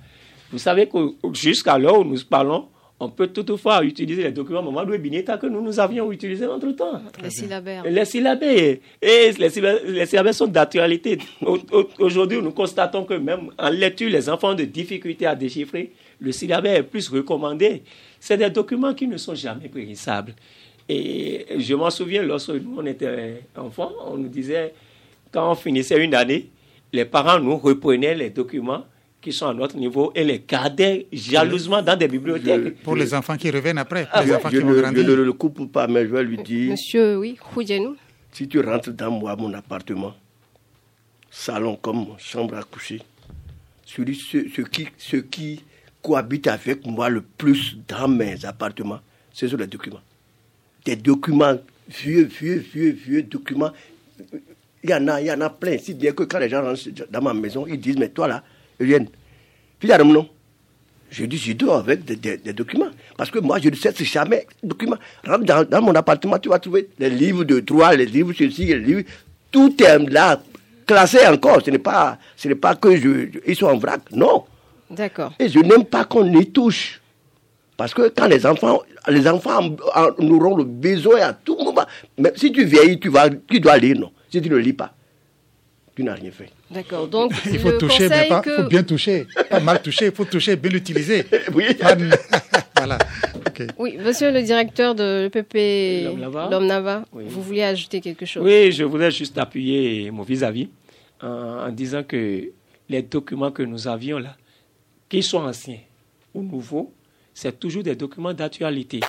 [0.52, 0.98] Vous savez que
[1.34, 2.68] jusqu'à l'heure où nous parlons,
[3.00, 7.02] on peut toutefois utiliser les documents Mamadou Bineta que nous, nous avions utilisés entre-temps.
[7.22, 7.84] Les syllabaires.
[7.84, 8.78] Les syllabaires.
[9.02, 11.18] Et les syllabaires, les syllabaires sont d'actualité.
[11.42, 15.36] Au- au- Aujourd'hui, nous constatons que même en lecture, les enfants ont de difficultés à
[15.36, 15.92] déchiffrer.
[16.22, 17.82] Le syllabaire est plus recommandé.
[18.20, 20.34] C'est des documents qui ne sont jamais périssables.
[20.88, 24.74] Et je m'en souviens, lorsque nous, on était enfants, on nous disait,
[25.32, 26.50] quand on finissait une année,
[26.94, 28.86] les parents nous reprenaient les documents
[29.20, 32.84] qui sont à notre niveau et les gardaient jalousement dans des bibliothèques.
[32.84, 35.04] Pour les enfants qui reviennent après, Ah, les enfants Je qui vont ne je grandir.
[35.08, 37.36] ne le coupe pas, mais je vais lui dire Monsieur, oui,
[38.32, 40.14] si tu rentres dans moi, mon appartement,
[41.32, 43.02] salon comme chambre à coucher,
[43.84, 45.64] celui, ce, ce qui, ce qui
[46.04, 49.00] cohabite avec moi le plus dans mes appartements,
[49.34, 50.02] ce sont les documents.
[50.86, 51.58] Des documents,
[51.90, 53.72] vieux, vieux, vieux, vieux documents.
[54.84, 55.78] Il y en a, il y en a plein.
[55.80, 58.44] Si bien que quand les gens rentrent dans ma maison, ils disent, mais toi là,
[58.80, 59.08] Eugène,
[59.80, 60.30] puis il non.
[61.10, 62.90] Je dis, je dors avec des, des- des documents.
[63.16, 64.98] Parce que moi, je ne cesse jamais documents.
[65.26, 68.66] Rentre dans, dans mon appartement, tu vas trouver les livres de droit, les livres ceci,
[68.66, 69.04] les livres.
[69.52, 70.42] Tout est là,
[70.86, 71.62] classé encore.
[71.64, 74.02] Ce n'est pas, ce n'est pas que je, je- ils sont en vrac.
[74.12, 74.44] Non.
[74.90, 75.34] D'accord.
[75.40, 77.00] Et je n'aime pas qu'on y touche.
[77.78, 79.76] Parce que quand les enfants, les enfants en-
[80.24, 81.86] en auront le besoin à tout moment.
[82.18, 84.12] Mais si tu vieillis, tu, vas, tu dois lire, non?
[84.30, 84.94] Si tu ne lis pas,
[85.96, 86.50] tu n'as rien fait.
[86.72, 87.08] D'accord.
[87.08, 88.56] Donc, Il faut le toucher, mais conseil pas, que...
[88.56, 89.28] faut bien toucher.
[89.50, 91.26] Pas mal toucher, il faut toucher, bien l'utiliser.
[91.54, 91.74] Oui.
[91.74, 91.96] Pas-
[92.78, 92.98] voilà.
[93.48, 93.64] Ok.
[93.78, 96.48] Oui, monsieur le directeur de l'EPP L'Homme Nava.
[96.50, 97.26] L'Homme Nava, Oui.
[97.28, 98.44] vous vouliez ajouter quelque chose?
[98.44, 100.70] Oui, je voudrais juste appuyer mon vis-à-vis
[101.22, 101.28] en,
[101.68, 102.50] en disant que
[102.90, 104.36] les documents que nous avions là,
[105.10, 105.80] qu'ils soient anciens
[106.34, 106.92] ou nouveaux,
[107.36, 109.02] c'est toujours des documents d'actualité.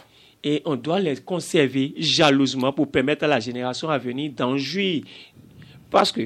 [0.45, 5.03] Et on doit les conserver jalousement pour permettre à la génération à venir d'en jouir.
[5.91, 6.23] Parce que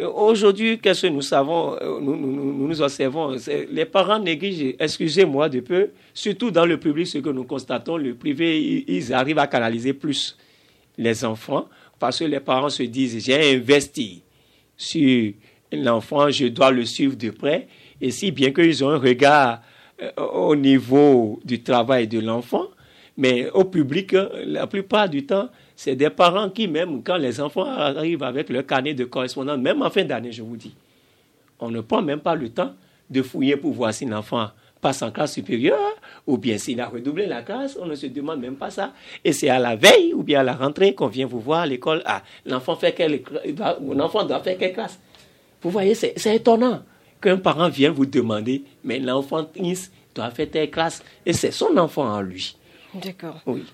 [0.00, 3.36] euh, aujourd'hui, qu'est-ce que nous savons, euh, nous nous, nous, observons,
[3.70, 8.14] les parents négligent, excusez-moi de peu, surtout dans le public, ce que nous constatons, le
[8.16, 10.36] privé, ils- arrivent à canaliser plus
[10.98, 14.22] les enfants parce que les parents se disent j'ai investi
[14.76, 15.32] sur
[15.72, 17.68] l'enfant, je dois le suivre de près.
[18.00, 19.62] Et si bien qu'ils ont un regard
[20.16, 22.66] au niveau du travail de l'enfant,
[23.16, 27.40] mais au public, euh, la plupart du temps, c'est des parents qui, même quand les
[27.40, 30.74] enfants arrivent avec leur carnet de correspondance, même en fin d'année, je vous dis,
[31.58, 32.72] on ne prend même pas le temps
[33.08, 35.78] de fouiller pour voir si l'enfant passe en classe supérieure
[36.26, 38.92] ou bien s'il a redoublé la classe, on ne se demande même pas ça.
[39.24, 41.66] Et c'est à la veille ou bien à la rentrée qu'on vient vous voir à
[41.66, 42.02] l'école.
[42.04, 43.22] Ah, l'enfant fait quelle,
[43.54, 44.98] doit- mon enfant doit faire quelle classe?
[45.62, 46.82] Vous voyez, c'est étonnant
[47.20, 51.02] qu'un parent vienne vous demander, mais l'enfant Is doit faire telle classe.
[51.24, 52.56] Et c'est son enfant en lui.
[52.94, 53.40] D'accord.
[53.46, 53.64] Oui.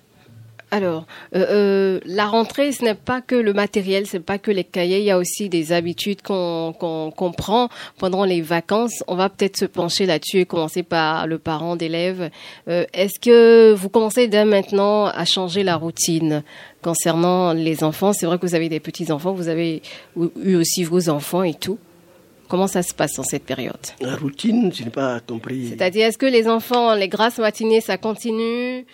[0.72, 1.04] Alors,
[1.36, 4.64] euh, euh, la rentrée, ce n'est pas que le matériel, ce n'est pas que les
[4.64, 9.04] cahiers, il y a aussi des habitudes qu'on qu'on qu'on prend pendant les vacances.
[9.06, 12.30] On va peut-être se pencher là-dessus et commencer par le parent d'élève.
[12.68, 16.42] Euh, Est-ce que vous commencez dès maintenant à changer la routine
[16.80, 18.14] concernant les enfants?
[18.14, 19.82] C'est vrai que vous avez des petits-enfants, vous avez
[20.16, 21.78] eu aussi vos enfants et tout.
[22.52, 23.80] Comment ça se passe en cette période?
[24.02, 25.70] La routine, je n'ai pas compris.
[25.70, 28.84] C'est-à-dire, est-ce que les enfants, les grasses matinées, ça continue?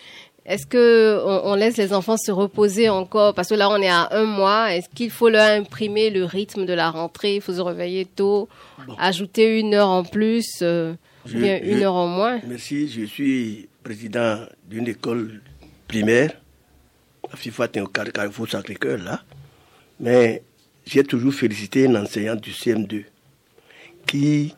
[0.47, 3.35] Est-ce que on, on laisse les enfants se reposer encore?
[3.35, 4.73] Parce que là, on est à un mois.
[4.77, 7.35] Est-ce qu'il faut leur imprimer le rythme de la rentrée?
[7.35, 8.49] Il faut se réveiller tôt,
[8.97, 10.93] ajouter une heure en plus, euh,
[11.27, 12.41] ou Je- bien une heure en moins.
[12.47, 14.39] Merci, je suis président
[14.71, 15.43] d'une école
[15.89, 16.31] primaire.
[17.33, 17.67] À FIFA
[18.15, 19.21] Carrefour Sacré-Cœur, là.
[19.99, 20.45] Mais
[20.87, 23.03] j'ai toujours félicité un enseignant du CM2
[24.13, 24.55] qui,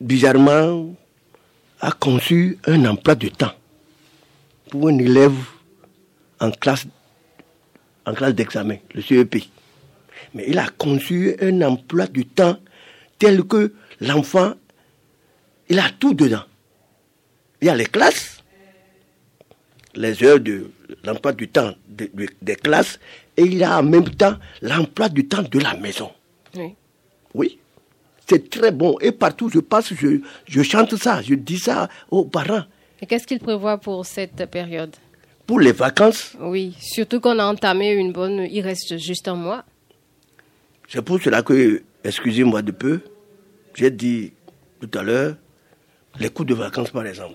[0.00, 0.94] bizarrement,
[1.80, 3.52] a conçu un emploi de temps
[4.70, 5.34] pour un élève
[6.40, 6.86] en classe,
[8.06, 9.36] en classe d'examen, le CEP.
[10.34, 12.56] Mais il a conçu un emploi du temps
[13.18, 14.54] tel que l'enfant,
[15.68, 16.44] il a tout dedans.
[17.60, 18.42] Il y a les classes,
[19.94, 20.70] les heures de
[21.04, 22.98] l'emploi du temps de- de- des classes,
[23.36, 26.10] et il y a en même temps l'emploi du temps de la maison.
[26.56, 26.74] Oui.
[27.34, 27.58] Oui,
[28.30, 28.96] c'est très bon.
[29.00, 32.62] Et partout, je passe, je, je chante ça, je dis ça aux parents.
[33.02, 34.94] Et qu'est-ce qu'il prévoit pour cette période?
[35.46, 38.46] Pour les vacances, Oui, surtout qu'on a entamé une bonne.
[38.48, 39.64] Il reste juste un mois.
[40.88, 43.00] c'est pour cela que, excusez-moi de peu,
[43.74, 44.32] j'ai dit
[44.80, 45.34] tout à l'heure,
[46.20, 47.34] les cours de vacances par exemple.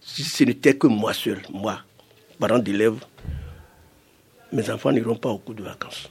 [0.00, 1.80] Si ce n'était que moi seul, moi,
[2.38, 2.94] parent d'élève,
[4.52, 6.08] mes enfants n'iront pas aux cours de vacances.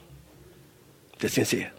[1.20, 1.72] C'est sincère.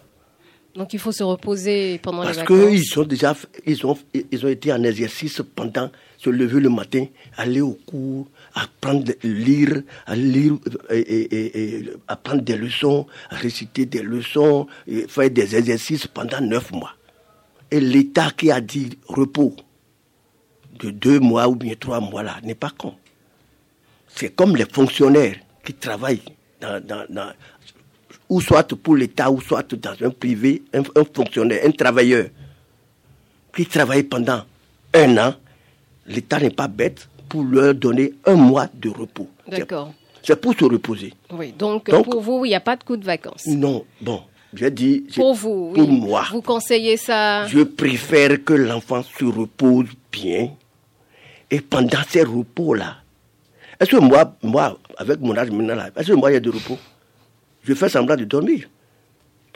[0.76, 2.70] Donc il faut se reposer pendant Parce les vacances.
[2.70, 7.06] qu'ils sont déjà, ils ont, ils ont été en exercice pendant, se lever le matin,
[7.36, 10.54] aller au cours, apprendre, lire, à lire,
[10.90, 16.94] et, et- apprendre des leçons, réciter des leçons, et faire des exercices pendant neuf mois.
[17.70, 19.56] Et l'État qui a dit repos
[20.80, 22.96] de deux mois ou bien trois mois là n'est pas con.
[24.08, 26.22] c'est comme les fonctionnaires qui travaillent
[26.62, 27.32] dans, dans, dans-
[28.32, 32.28] ou soit pour l'État, ou soit dans un privé, un, un fonctionnaire, un travailleur
[33.54, 34.44] qui travaille pendant
[34.94, 35.36] un an,
[36.08, 39.28] l'État n'est pas bête pour leur donner un mois de repos.
[39.48, 39.94] D'accord.
[40.24, 41.14] C'est pour se reposer.
[41.32, 43.46] Oui, donc, Donc- pour vous, il n'y a pas de coup de vacances.
[43.48, 44.22] Non, bon,
[44.54, 45.04] j'ai dit.
[45.10, 45.80] j'ai- Pour vous, oui.
[45.80, 46.24] Pour moi.
[46.32, 47.48] Vous conseillez ça?
[47.48, 50.52] Je préfère que l'enfant se repose bien.
[51.50, 52.98] Et pendant ces repos-là,
[53.78, 56.40] est-ce que moi, moi, avec mon âge maintenant, là, est-ce que moi, il y a
[56.40, 56.78] de repos?
[57.64, 58.68] Je fais semblant de dormir.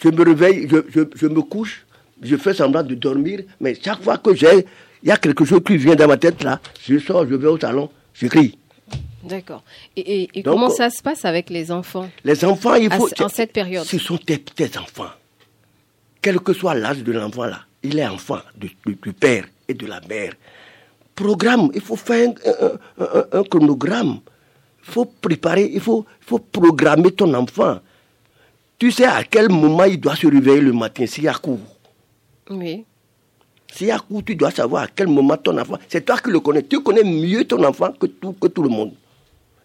[0.01, 1.85] Je me réveille, je, je- je me couche,
[2.21, 4.65] je fais semblant de dormir, mais chaque fois que j'ai,
[5.03, 7.47] il y a quelque chose qui vient dans ma tête là, je sors, je vais
[7.47, 8.57] au salon, je crie.
[9.23, 9.63] D'accord.
[9.95, 12.09] Et, et- et Donc, comment euh, ça se passe avec les enfants?
[12.23, 13.09] Les enfants, il faut.
[13.23, 13.83] en cette période.
[13.85, 15.09] Ce sont tes, tes enfants.
[16.21, 19.73] Quel que soit l'âge de l'enfant là, il est enfant du, du- du père et
[19.73, 20.33] de la mère.
[21.15, 24.19] Programme, il faut faire un, un- un- un chronogramme.
[24.87, 27.79] Il faut préparer, il faut, il faut programmer ton enfant.
[28.77, 31.59] Tu sais à quel moment il doit se réveiller le matin s'il y a cours.
[32.49, 32.85] Oui.
[33.71, 35.77] S'il y a cours, tu dois savoir à quel moment ton enfant.
[35.87, 36.63] C'est toi qui le connais.
[36.63, 38.93] Tu connais mieux ton enfant que tout, que tout le monde.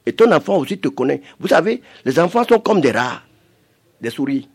[0.07, 1.23] Et ton enfant aussi te connaît.
[1.39, 3.23] Vous savez, les enfants sont comme des rats,
[4.01, 4.49] des souris.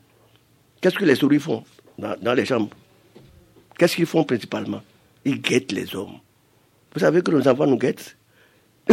[0.81, 1.63] Qu'est-ce que les souris font
[1.97, 2.69] dans, dans les chambres?
[3.77, 4.81] Qu'est-ce qu'ils font principalement?
[5.25, 6.17] Ils guettent les hommes.
[6.93, 8.15] Vous savez que nos enfants nous guettent?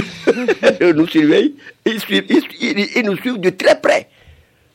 [0.81, 1.55] Ils nous surveillent.
[1.87, 4.09] Ils, suivent- ils- ils- ils nous suivent de très près.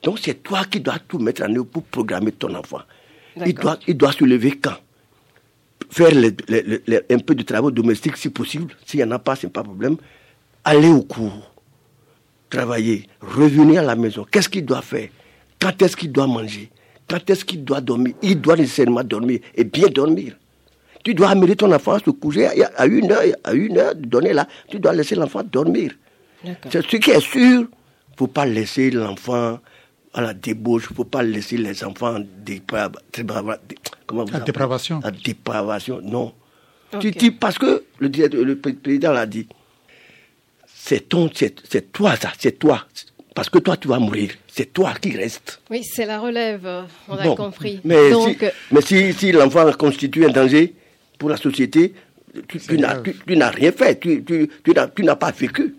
[0.08, 2.80] Donc c'est toi qui dois tout mettre en œuvre pour programmer ton enfant.
[3.46, 4.78] Il doit, il doit se lever quand?
[5.90, 8.74] Faire les- les- les- les- un peu de travaux domestiques si possible.
[8.86, 9.98] S'il n'y en a pas, ce n'est pas problème.
[10.64, 11.52] Aller au cours,
[12.50, 14.26] travailler, revenir à la maison.
[14.32, 15.10] Qu'est-ce qu'il doit faire?
[15.60, 16.72] Quand est-ce qu'il doit manger?
[17.10, 18.14] Quand est-ce qu'il doit dormir?
[18.22, 20.38] Il doit nécessairement dormir et bien dormir.
[21.04, 24.32] Tu dois amener ton enfant à se coucher à une heure, à une heure donnée
[24.32, 24.48] là.
[24.70, 25.92] Tu dois laisser l'enfant dormir.
[26.70, 27.42] C'est ce qui est sûr.
[27.60, 29.60] Il ne faut pas laisser l'enfant
[30.18, 30.88] à la débauche.
[30.90, 33.76] Il ne faut pas laisser les enfants en déprava- déprava- dé-
[34.08, 35.00] comment vous À dépravation.
[35.04, 36.34] À dépravation, non.
[37.00, 39.48] Tu dis parce que le, président l'a dit.
[40.66, 42.86] C'est ton, c'est c'est toi ça, c'est toi.
[43.36, 44.32] Parce que toi tu vas mourir.
[44.48, 45.62] C'est toi qui reste.
[45.70, 46.68] Oui, c'est la relève,
[47.08, 47.80] on a compris.
[47.84, 50.74] Mais Donc, si, euh, mais si, si l'enfant constitue un danger
[51.20, 51.94] pour la société,
[52.48, 53.04] tu, tu n'as grave.
[53.04, 54.00] tu- tu n'as rien fait.
[54.00, 55.76] Tu, tu, tu n'as- tu n'as pas vécu.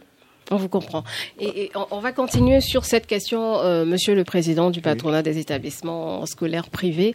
[0.50, 1.04] On vous comprend.
[1.38, 5.22] Et, et on, on va continuer sur cette question, euh, Monsieur le Président du patronat
[5.22, 7.14] des établissements scolaires privés.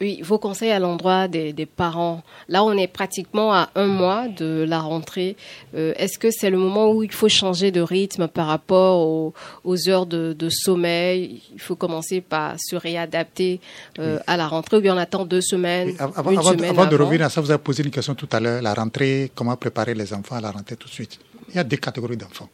[0.00, 2.22] Oui, vos conseils à l'endroit des, des parents.
[2.48, 5.34] Là, on est pratiquement à un mois de la rentrée.
[5.74, 9.34] Euh, Est-ce que c'est le moment où il faut changer de rythme par rapport aux,
[9.64, 11.42] aux heures de, de sommeil?
[11.52, 13.58] Il faut commencer par se réadapter
[13.98, 16.56] euh, à la rentrée ou bien on attend deux semaines, Oui, avant, une avant de-
[16.58, 17.04] semaine avant de avant?
[17.06, 19.94] revenir à ça, vous avez posé une question tout à l'heure, la rentrée, comment préparer
[19.94, 21.18] les enfants à la rentrée tout de suite?
[21.48, 22.48] Il y a deux catégories d'enfants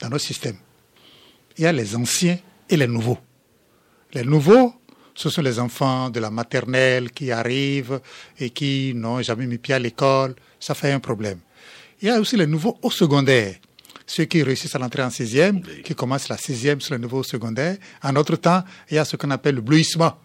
[0.00, 0.56] dans notre système.
[1.56, 3.18] Il y a les anciens et les nouveaux.
[4.12, 4.74] Les nouveaux,
[5.14, 8.00] ce sont les enfants de la maternelle qui arrivent
[8.38, 10.34] et qui n'ont jamais mis pied à l'école.
[10.60, 11.40] Ça fait un problème.
[12.00, 13.56] Il y a aussi les nouveaux au secondaire.
[14.06, 17.76] Ceux qui réussissent à l'entrée en sixième, qui commencent la sixième sur le niveau secondaire.
[18.02, 20.16] En autre temps, il y a ce qu'on appelle le bleuissement.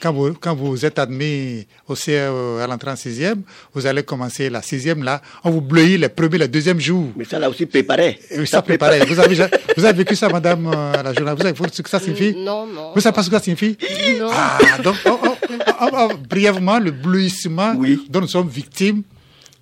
[0.00, 3.42] Quand vous, quand vous êtes admis au CE à l'entrée en sixième,
[3.74, 7.08] vous allez commencer la sixième là, on vous bleuit les premiers, les deuxièmes jours.
[7.16, 8.18] Mais ça l'a aussi préparé.
[8.44, 9.04] Ça préparait.
[9.06, 9.34] Vous avez,
[9.76, 12.34] vous avez vécu ça, madame euh, la journaliste Vous savez ce que ça signifie?
[12.36, 12.92] Non, non.
[12.94, 13.76] Vous savez pas ce que ça signifie?
[14.18, 14.28] Non.
[14.30, 18.04] Ah, donc, oh, oh, oh, oh, oh, brièvement, le bleuissement Oui.
[18.10, 19.02] dont nous sommes victimes,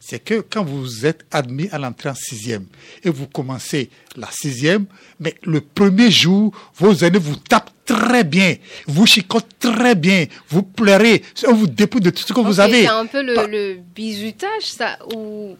[0.01, 2.65] c'est que quand vous êtes admis à l'entrée en sixième
[3.05, 4.87] et vous commencez la sixième,
[5.21, 8.55] mais le premier jour, vos aînés vous tapent très bien,
[8.87, 12.83] vous chicotent très bien, vous pleurez, on vous dépouille de tout ce que vous avez.
[12.83, 15.57] C'est un peu le, Pas- le bizutage, ça, ou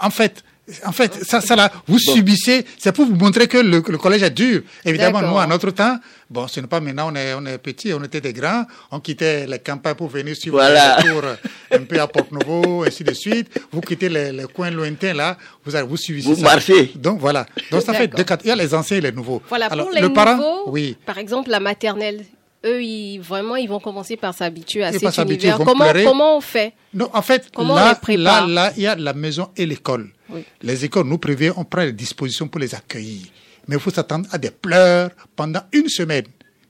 [0.00, 0.44] en fait,
[0.84, 4.22] en fait, ça, ça là, vous subissez, c'est pour vous montrer que le, le collège
[4.22, 4.62] est dur.
[4.84, 5.98] Évidemment, nous, à notre temps,
[6.30, 9.00] bon, ce n'est pas maintenant, on est, on est petits, on était des grands, on
[9.00, 10.96] quittait les campagnes pour venir suivre Voilà.
[11.02, 11.22] les cours
[11.72, 13.48] un peu à Porte-Nouveau, ainsi de suite.
[13.72, 16.42] Vous quittez les, les coins lointains, là, vous, allez- vous suivez Vous ça.
[16.42, 16.92] marchez.
[16.96, 17.46] Donc, voilà.
[17.70, 19.42] Donc, ça fait deux cat- Il y a les anciens et les nouveaux.
[19.48, 20.96] Voilà, Alors, pour les le nouveaux, parent, oui.
[21.06, 22.24] par exemple, la maternelle,
[22.64, 25.58] eux, ils, vraiment, ils vont commencer par s'habituer à cet univers.
[25.58, 26.74] Comment, comment on fait?
[26.94, 28.46] Non, en fait, Comment là, prépare?
[28.46, 30.10] là, là, il y a la maison et l'école.
[30.30, 30.44] Oui.
[30.62, 33.26] Les écoles, nous privées, on prend les dispositions pour les accueillir.
[33.68, 36.24] Mais il faut s'attendre à des pleurs pendant une semaine,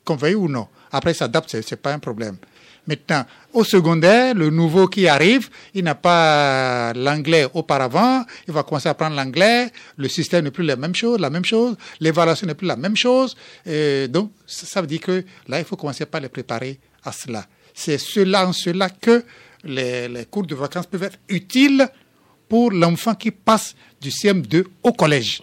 [0.05, 0.68] qu'on veuille ou non.
[0.90, 2.36] Après, s'adapte, c'est, c'est pas un problème.
[2.87, 8.89] Maintenant, au secondaire, le nouveau qui arrive, il n'a pas l'anglais auparavant, il va commencer
[8.89, 12.57] à apprendre l'anglais, le système n'est plus la même chose, la même chose, l'évaluation n'est
[12.57, 13.37] plus la même chose.
[14.09, 17.47] Donc, ça veut dire que là, il faut commencer par les préparer à cela.
[17.72, 19.24] C'est cela en cela que
[19.62, 21.89] les, les cours de vacances peuvent être utiles
[22.49, 25.43] pour l'enfant qui passe du CM2 au collège.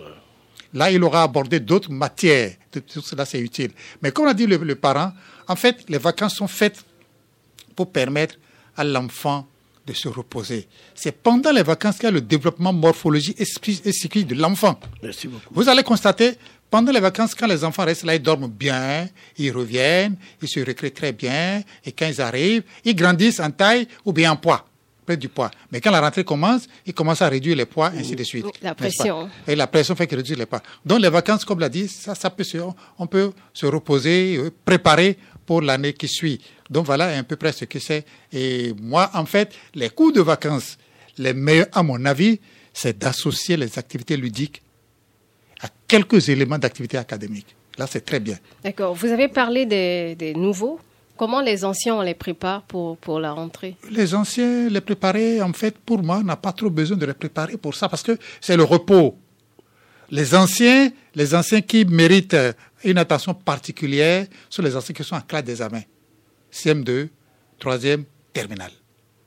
[0.73, 2.51] Là, il aura abordé d'autres matières.
[2.69, 3.71] Tout cela, c'est utile.
[4.01, 5.13] Mais comme a dit le, le parent,
[5.47, 6.83] en fait, les vacances sont faites
[7.79, 8.35] pour permettre
[8.75, 9.47] à l'enfant
[9.87, 10.67] de se reposer.
[10.93, 14.77] C'est pendant les vacances qu'il y a le développement morphologique et psychique de l'enfant.
[15.01, 15.45] Merci beaucoup.
[15.49, 16.33] Vous allez constater,
[16.69, 19.07] pendant les vacances, quand les enfants restent là, ils dorment bien,
[19.37, 23.87] ils reviennent, ils se récréent très bien, et quand ils arrivent, ils grandissent en taille
[24.03, 24.65] ou bien en poids,
[25.05, 25.49] près du poids.
[25.71, 28.45] Mais quand la rentrée commence, ils commencent à réduire les poids, ainsi de suite.
[28.61, 29.29] La pression.
[29.47, 30.61] Et la pression fait qu'ils réduisent les poids.
[30.85, 32.57] Donc les vacances, comme l'a dit, ça, ça peut se,
[32.97, 36.41] on peut se reposer, euh, préparer pour l'année qui suit.
[36.69, 38.05] Donc voilà à peu près ce que c'est.
[38.31, 40.77] Et moi, en fait, les cours de vacances,
[41.17, 42.39] les meilleurs, à mon avis,
[42.73, 44.61] c'est d'associer les activités ludiques
[45.61, 47.55] à quelques éléments d'activité académique.
[47.77, 48.37] Là, c'est très bien.
[48.63, 48.93] D'accord.
[48.93, 50.79] Vous avez parlé des, des nouveaux.
[51.17, 53.75] Comment les anciens, on les prépare pour, pour la rentrée?
[53.91, 57.13] Les anciens, les préparer, en fait, pour moi, on n'a pas trop besoin de les
[57.13, 59.17] préparer pour ça, parce que c'est le repos.
[60.11, 62.53] Les anciens, les anciens qui méritent euh,
[62.85, 65.81] une attention particulière sont les anciens qui sont en classe d'examen.
[66.51, 67.09] CM2,
[67.59, 68.71] troisième, terminale.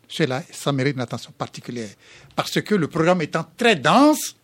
[0.08, 1.88] Ceux-là, ça mérite une attention particulière.
[2.36, 4.36] Parce que le programme étant très dense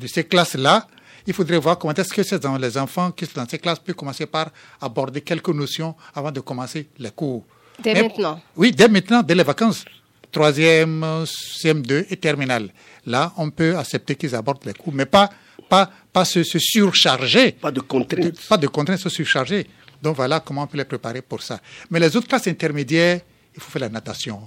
[0.00, 0.86] de ces classes-là,
[1.26, 3.94] il faudrait voir comment est-ce que ces- les enfants qui sont dans ces classes peuvent
[3.94, 7.44] commencer par aborder quelques notions avant de commencer les cours.
[7.82, 8.40] Dès Mais- maintenant.
[8.56, 9.84] Oui, dès maintenant, dès les vacances.
[10.32, 12.70] Troisième, euh, CM2 et terminale.
[13.06, 15.28] Là, on peut accepter qu'ils abordent les cours, mais pas,
[15.68, 17.52] pas, pas se, se surcharger.
[17.52, 18.40] Pas de contraintes.
[18.48, 19.66] Pas de contraintes se surcharger.
[20.02, 21.60] Donc voilà comment on peut les préparer pour ça.
[21.90, 23.20] Mais les autres classes intermédiaires,
[23.54, 24.40] il faut faire la natation,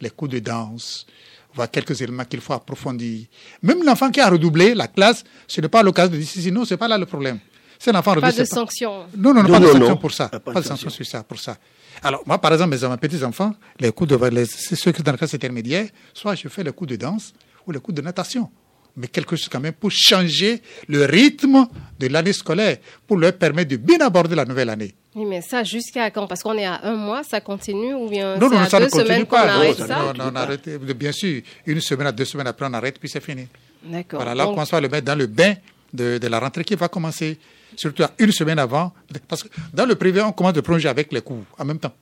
[0.00, 1.06] les cours de danse,
[1.54, 3.26] voir quelques éléments qu'il faut approfondir.
[3.62, 6.52] Même l'enfant qui a redoublé la classe, ce n'est pas l'occasion de dire si, si,
[6.52, 7.38] non, c'est pas là le problème.
[7.78, 8.32] C'est l'enfant Pas redoublé.
[8.32, 9.06] de c'est sanction.
[9.16, 9.96] non, non, non, Non, pas de non, sanction non.
[9.96, 10.28] pour ça.
[10.28, 11.56] Pas Pas, de de sanction sur ça, pour ça.
[12.02, 15.18] Alors, moi, par exemple, mes petits-enfants, les cours de, les, ceux qui sont dans la
[15.18, 17.32] classe intermédiaire, soit je fais les cours de danse
[17.66, 18.50] ou les cours de natation.
[18.96, 21.66] Mais quelque chose quand même pour changer le rythme
[21.98, 24.94] de l'année scolaire, pour leur permettre de bien aborder la nouvelle année.
[25.14, 26.26] Oui, mais ça, jusqu'à quand?
[26.26, 28.84] Parce qu'on est à un mois, ça continue ou bien non, non, à ça ne
[28.84, 29.52] deux continue semaines qu'on pas.
[29.52, 29.98] Arrête ça- ça?
[29.98, 30.68] non, non, on arrête.
[30.96, 33.46] Bien sûr, une semaine à deux semaines après, on arrête, puis c'est fini.
[33.84, 34.20] D'accord.
[34.20, 35.54] Voilà, là, on commence à le mettre dans le bain
[35.92, 37.38] de, de la rentrée qui va commencer,
[37.76, 38.92] surtout à une semaine avant.
[39.28, 41.92] Parce que dans le privé, on commence de prolonger avec les cours en même temps.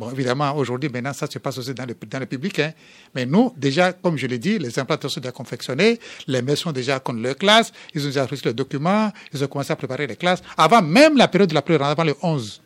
[0.00, 2.58] Bon, évidemment, aujourd'hui, maintenant, ça se passe aussi dans le, dans le public.
[2.58, 2.72] hein.
[3.14, 6.72] Mais nous, déjà, comme je l'ai dit, les implantations sont déjà confectionnées, les maîtres sont
[6.72, 10.06] déjà contre leur classe, ils ont déjà reçu le document, ils ont commencé à préparer
[10.06, 12.62] les classes, avant même la période de la première, avant le 11.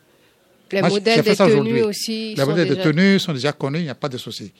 [0.70, 2.36] les Moi, modèles ça tenues aussi.
[2.36, 2.84] Les sont modèles déjà...
[2.84, 4.52] de tenues sont déjà connus, il n'y a pas de souci.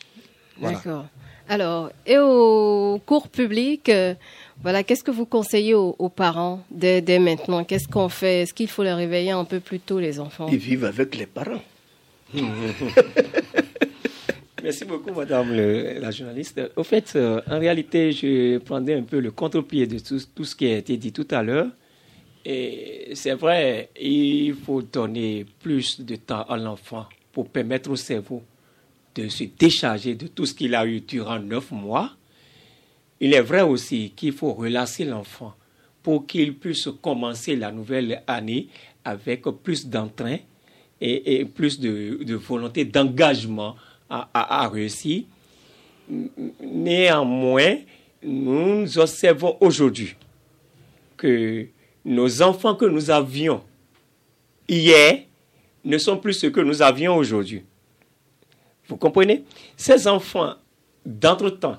[0.58, 0.78] Voilà.
[0.78, 1.06] D'accord.
[1.48, 4.14] Alors, et au cours public, euh,
[4.62, 7.62] voilà, qu'est-ce que vous conseillez aux, aux parents dès, dès maintenant?
[7.62, 8.42] Qu'est-ce qu'on fait?
[8.42, 10.48] Est-ce qu'il faut les réveiller un peu plus tôt, les enfants?
[10.50, 11.62] Ils vivent avec les parents.
[14.62, 16.60] Merci beaucoup, madame la journaliste.
[16.74, 20.56] Au fait, euh, en réalité, je prendrais un peu le contre-pied de tout, tout ce
[20.56, 21.68] qui a été dit tout à l'heure.
[22.44, 28.42] Et c'est vrai, il faut donner plus de temps à l'enfant pour permettre au cerveau
[29.14, 32.12] de se décharger de tout ce qu'il a eu durant neuf mois.
[33.20, 35.54] Il est vrai aussi qu'il faut relâcher l'enfant
[36.02, 38.68] pour qu'il puisse commencer la nouvelle année
[39.04, 40.38] avec plus d'entrain
[41.04, 43.76] et, plus de, volonté, d'engagement
[44.08, 45.24] à, réussir.
[46.60, 47.78] Néanmoins,
[48.22, 50.14] nous observons aujourd'hui
[51.16, 51.66] que
[52.04, 53.62] nos enfants que nous avions
[54.68, 55.22] hier
[55.84, 57.62] ne sont plus ceux que nous avions aujourd'hui.
[58.88, 59.44] Vous comprenez?
[59.76, 60.54] Ces enfants,
[61.04, 61.78] d'entre-temps,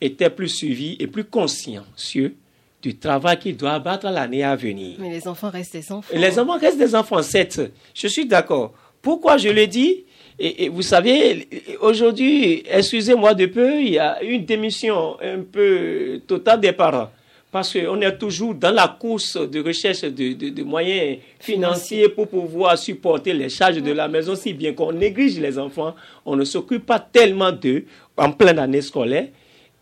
[0.00, 2.36] étaient plus suivis et plus consciencieux
[2.82, 4.96] du travail qu'ils doivent abattre l'année à venir.
[4.98, 6.14] Mais les enfants restent des enfants.
[6.16, 7.60] Les enfants restent des enfants, certes.
[7.94, 8.72] Je suis d'accord.
[9.02, 10.04] Pourquoi je le dis?
[10.38, 11.48] Et, et vous savez,
[11.80, 17.10] aujourd'hui, excusez-moi de peu, il y a une démission un peu totale des parents.
[17.50, 22.28] Parce qu'on est toujours dans la course de recherche de, de- de moyens financiers pour
[22.28, 25.94] pouvoir supporter les charges de la maison, si bien qu'on néglige les enfants,
[26.26, 27.84] on ne s'occupe pas tellement d'eux
[28.18, 29.28] en pleine année scolaire,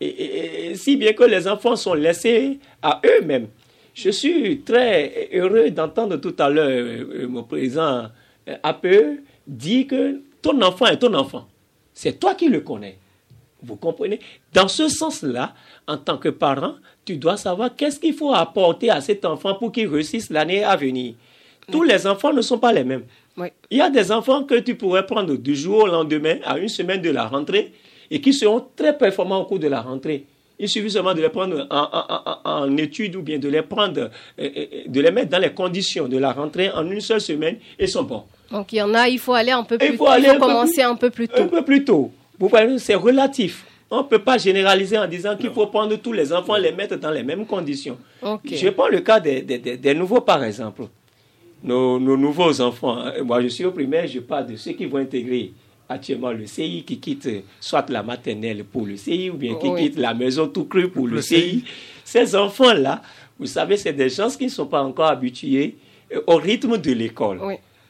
[0.01, 3.47] et, et- et si bien que les enfants sont laissés à eux-mêmes.
[3.93, 8.07] Je suis très heureux d'entendre tout à l'heure euh, mon président
[8.49, 11.47] euh, APE dire que ton enfant est ton enfant.
[11.93, 12.97] C'est toi qui le connais.
[13.63, 14.19] Vous comprenez?
[14.53, 15.53] Dans ce sens-là,
[15.87, 16.75] en tant que parent,
[17.05, 20.75] tu dois savoir qu'est-ce qu'il faut apporter à cet enfant pour qu'il réussisse l'année à
[20.75, 21.13] venir.
[21.71, 23.05] Tous les enfants ne sont pas les mêmes.
[23.37, 23.47] Oui.
[23.71, 26.67] Il y a des enfants que tu pourrais prendre du jour au lendemain, à une
[26.67, 27.71] semaine de la rentrée,
[28.11, 30.25] et qui seront très performants au cours de la rentrée.
[30.57, 33.61] Il suffit seulement de les prendre en, en- en- en étude ou bien de les
[33.61, 33.99] prendre,
[34.39, 37.57] euh, euh, de les mettre dans les conditions de la rentrée en une seule semaine,
[37.77, 38.23] et sont bons.
[38.51, 40.11] Donc il y en a, il faut aller un peu plus il faut tôt.
[40.11, 41.45] aller Il un faut peu commencer plus- un peu plus Un tôt.
[41.47, 42.11] peu plus tôt.
[42.39, 43.65] Vous voyez, c'est relatif.
[43.91, 46.95] On ne peut pas généraliser en disant qu'il faut prendre tous les enfants, les mettre
[46.95, 47.97] dans les mêmes conditions.
[48.43, 50.83] Je prends le cas des, des, nouveaux, par exemple.
[51.63, 52.97] Nos, nos, nouveaux enfants.
[52.97, 53.13] Hein.
[53.23, 55.51] Moi, je suis au primaire, je parle de ceux qui vont intégrer
[55.89, 59.97] actuellement le CI, qui quittent soit la maternelle pour le CI, ou bien qui quittent
[59.99, 61.63] la maison tout cru pour le, CI.
[62.03, 63.01] Ces enfants-là,
[63.39, 65.75] vous savez, c'est des gens qui ne sont pas encore habitués
[66.13, 67.39] euh, au rythme de l'école.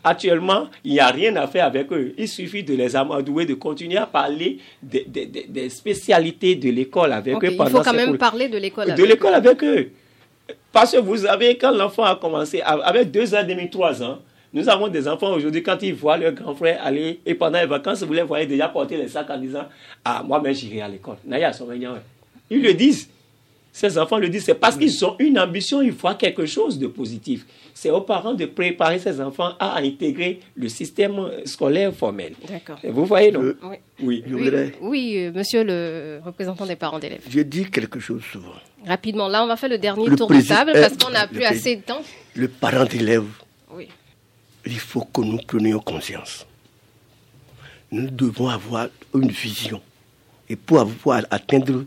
[0.03, 2.13] Actuellement, il n'y a rien à faire avec eux.
[2.17, 7.35] Il suffit de les amadouer, de continuer à parler des, des, spécialités de l'école avec
[7.43, 7.55] eux.
[7.57, 9.89] Pendant il faut quand même parler de l'école avec De l'école avec eux.
[10.71, 14.19] Parce que vous savez, quand l'enfant a commencé, avec deux ans et demi, trois ans,
[14.53, 17.65] nous avons des enfants aujourd'hui, quand ils voient leur grand frère aller, et pendant les
[17.65, 19.65] vacances, vous les voyez déjà porter les sacs en disant
[20.03, 21.17] Ah, moi-même, j'irai à l'école.
[22.49, 23.09] Ils le disent.
[23.75, 26.87] Ces enfants le disent, c'est parce qu'ils ont une ambition, ils voient quelque chose de
[26.87, 27.45] positif.
[27.73, 32.35] C'est aux parents de préparer ces enfants à intégrer le système scolaire formel.
[32.47, 32.79] D'accord.
[32.85, 33.55] Vous voyez, donc?
[33.61, 33.75] Oui.
[34.01, 34.23] Oui.
[34.79, 35.17] oui.
[35.17, 37.23] Euh, monsieur le représentant des parents d'élèves.
[37.29, 38.53] Je dis quelque chose souvent.
[38.87, 41.75] Rapidement, là, on va faire le dernier tour de table parce qu'on n'a plus assez
[41.75, 42.01] de temps.
[42.33, 43.25] Le parent d'élève.
[44.65, 46.45] Il faut que nous prenions conscience.
[47.91, 49.81] Nous devons avoir une vision.
[50.49, 51.85] Et pour pouvoir atteindre,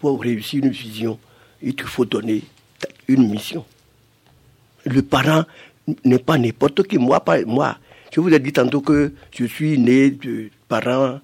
[0.00, 1.18] pour réussir une vision,
[1.62, 2.42] il faut donner
[3.08, 3.64] une mission.
[4.84, 5.44] Le parent
[6.04, 6.98] n'est pas n'importe qui.
[6.98, 7.76] Moi, pas, moi,
[8.12, 11.20] je vous ai dit tantôt que je suis né de parents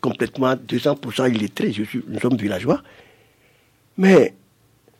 [0.00, 1.72] complètement 200% illettrés.
[1.72, 2.82] Je suis, nous sommes villageois.
[3.96, 4.34] Mais,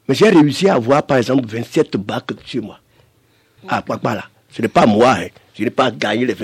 [0.07, 2.79] mais j'ai réussi à avoir, par exemple, 27 bacs chez moi.
[3.69, 3.83] À
[4.15, 4.29] là.
[4.51, 5.17] Ce n'est pas moi.
[5.19, 5.29] Hein.
[5.55, 6.35] Je n'ai pas gagné les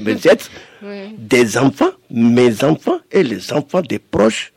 [0.00, 0.50] 27.
[1.18, 4.52] Des enfants, mes enfants et les enfants des proches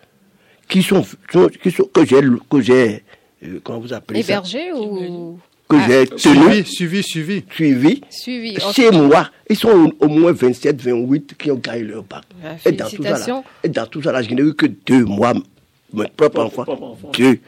[0.68, 3.04] qui sont, qui sont que j'ai, que j'ai,
[3.44, 5.40] euh, comment vous appelez Hébergé ou?
[5.68, 5.86] Que ah.
[5.88, 9.30] j'ai tenu, suivi, suivi, suivi, suivi, chez moi.
[9.50, 12.24] Ils sont au, moins 27, 28 qui ont gagné leur bac.
[12.44, 14.66] Ah, et, dans tout ça, là, et dans tout ça, là, je n'ai eu que
[14.66, 15.34] deux, moi,
[15.94, 17.40] mes propres enfants, deux.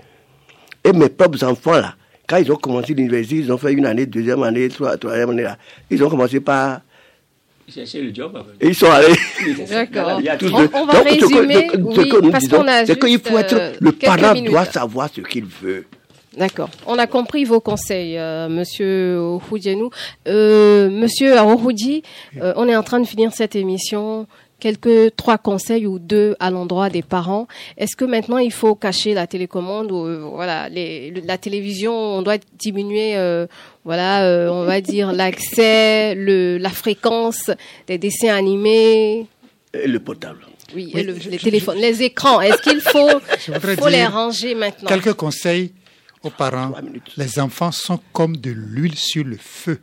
[0.83, 1.95] Et mes propres enfants, là,
[2.31, 5.57] quand ils ont commencé l'université, ils ont fait une année, deuxième année, troisième année, là,
[5.89, 6.79] ils ont commencé par
[7.67, 8.41] chercher le job.
[8.59, 9.13] Et ils sont allés.
[9.69, 10.21] D'accord.
[10.73, 11.67] On, on, va résumer.
[12.31, 13.53] parce qu'on a C'est qu'il faut être.
[13.53, 15.85] Euh, le parent doit savoir ce qu'il veut.
[16.37, 16.69] D'accord.
[16.87, 19.89] On a compris vos conseils, euh, Monsieur Ohudianou.
[20.29, 22.03] Euh, Monsieur Arohoudi,
[22.41, 24.27] euh, on est en train de finir cette émission.
[24.61, 27.47] Quelques trois conseils ou deux à l'endroit des parents.
[27.75, 32.21] Est-ce que maintenant il faut cacher la télécommande ou euh, voilà les, la télévision, on
[32.21, 33.17] doit diminuer
[33.83, 37.49] voilà, euh, on va dire l'accès, le, la fréquence
[37.87, 39.25] des dessins animés?
[39.73, 40.45] Et le portable.
[40.73, 42.39] Oui, et les téléphones, les écrans.
[42.39, 43.19] Est-ce qu'il faut,
[43.79, 44.87] faut les ranger maintenant?
[44.87, 45.73] Quelques conseils
[46.23, 46.73] aux parents.
[47.17, 49.81] Les enfants sont comme de l'huile sur le feu.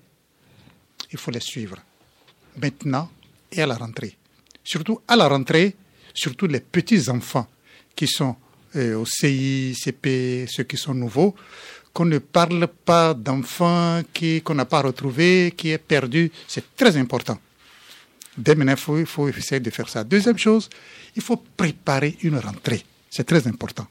[1.12, 1.76] Il faut les suivre.
[2.60, 3.10] Maintenant
[3.52, 4.16] et à la rentrée.
[4.68, 5.74] Surtout à la rentrée,
[6.12, 7.46] surtout les petits enfants
[7.96, 8.36] qui sont
[8.76, 11.34] euh, au CI, CP, ceux qui sont nouveaux
[11.94, 14.02] qu'on ne parle pas d'enfants
[14.44, 16.30] qu'on n'a pas retrouvé, qui est perdu.
[16.46, 17.38] C'est très important.
[18.36, 20.04] Dès maintenant, il faut, essayer de faire ça.
[20.04, 20.68] Deuxième chose,
[21.16, 22.84] il faut préparer une rentrée.
[23.08, 23.86] C'est très important.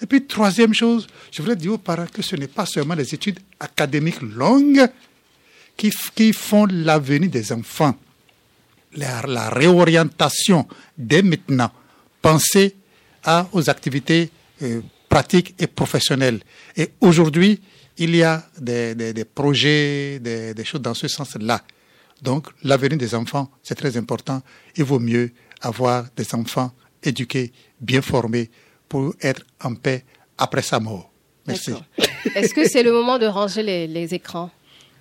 [0.00, 3.12] Et puis, troisième chose, je voudrais dire aux parents que ce n'est pas seulement les
[3.12, 4.88] études académiques longues
[5.76, 7.96] qui, qui font l'avenir des enfants.
[8.96, 10.66] La, la, réorientation
[10.98, 11.70] dès maintenant.
[12.20, 12.76] Pensez
[13.24, 14.30] à, aux activités
[14.62, 16.40] euh, pratique et professionnelle.
[16.76, 17.60] Et aujourd'hui,
[17.98, 21.62] il y a des, des, projets, des, des, choses dans ce sens-là.
[22.22, 24.42] Donc, l'avenir des enfants, c'est très important.
[24.76, 26.72] Il vaut mieux avoir des enfants
[27.02, 28.50] éduqués, bien formés,
[28.88, 30.04] pour être en paix
[30.36, 31.10] après sa mort.
[31.46, 31.72] Merci.
[32.34, 34.50] Est-ce que c'est le moment de ranger les, les écrans?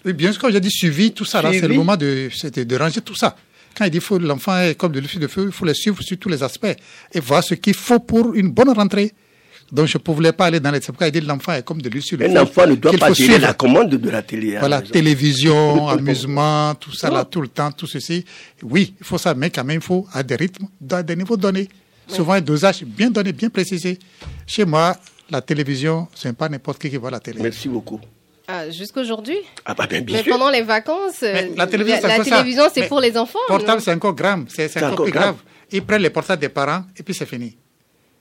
[0.05, 2.29] Oui, bien sûr, j'ai dit suivi, tout ça, là, c'est le moment de,
[2.63, 3.35] de ranger tout ça.
[3.77, 6.01] Quand il dit que l'enfant est comme de l'effet de feu, il faut le suivre
[6.01, 6.67] sur tous les aspects
[7.13, 9.13] et voir ce qu'il faut pour une bonne rentrée.
[9.71, 10.81] Donc je ne pouvais pas aller dans les...
[10.81, 12.91] C'est pourquoi il dit l'enfant est comme de lui sur le Un enfant ne doit
[12.93, 14.55] pas gérer la commande de la télé.
[14.55, 18.25] Hein, voilà, télévision, amusement, tout ça là, tout le temps, tout ceci.
[18.63, 21.37] Oui, il faut ça, mais quand même, il faut à des rythmes, à des niveaux
[21.37, 21.69] donnés.
[22.07, 23.99] Souvent un dosage bien donné, bien précisé.
[24.47, 24.95] Chez moi,
[25.29, 27.39] la télévision, ce n'est pas n'importe qui qui voit la télé.
[27.39, 27.99] Merci beaucoup.
[28.51, 33.39] Ah, Jusqu'aujourd'hui ah bah bien, Mais pendant les vacances, la télévision, c'est pour les enfants.
[33.47, 34.45] Portable, c'est encore grave.
[34.47, 35.35] C'est encore, plus grave.
[35.71, 37.55] Ils prennent les portables des parents et puis c'est fini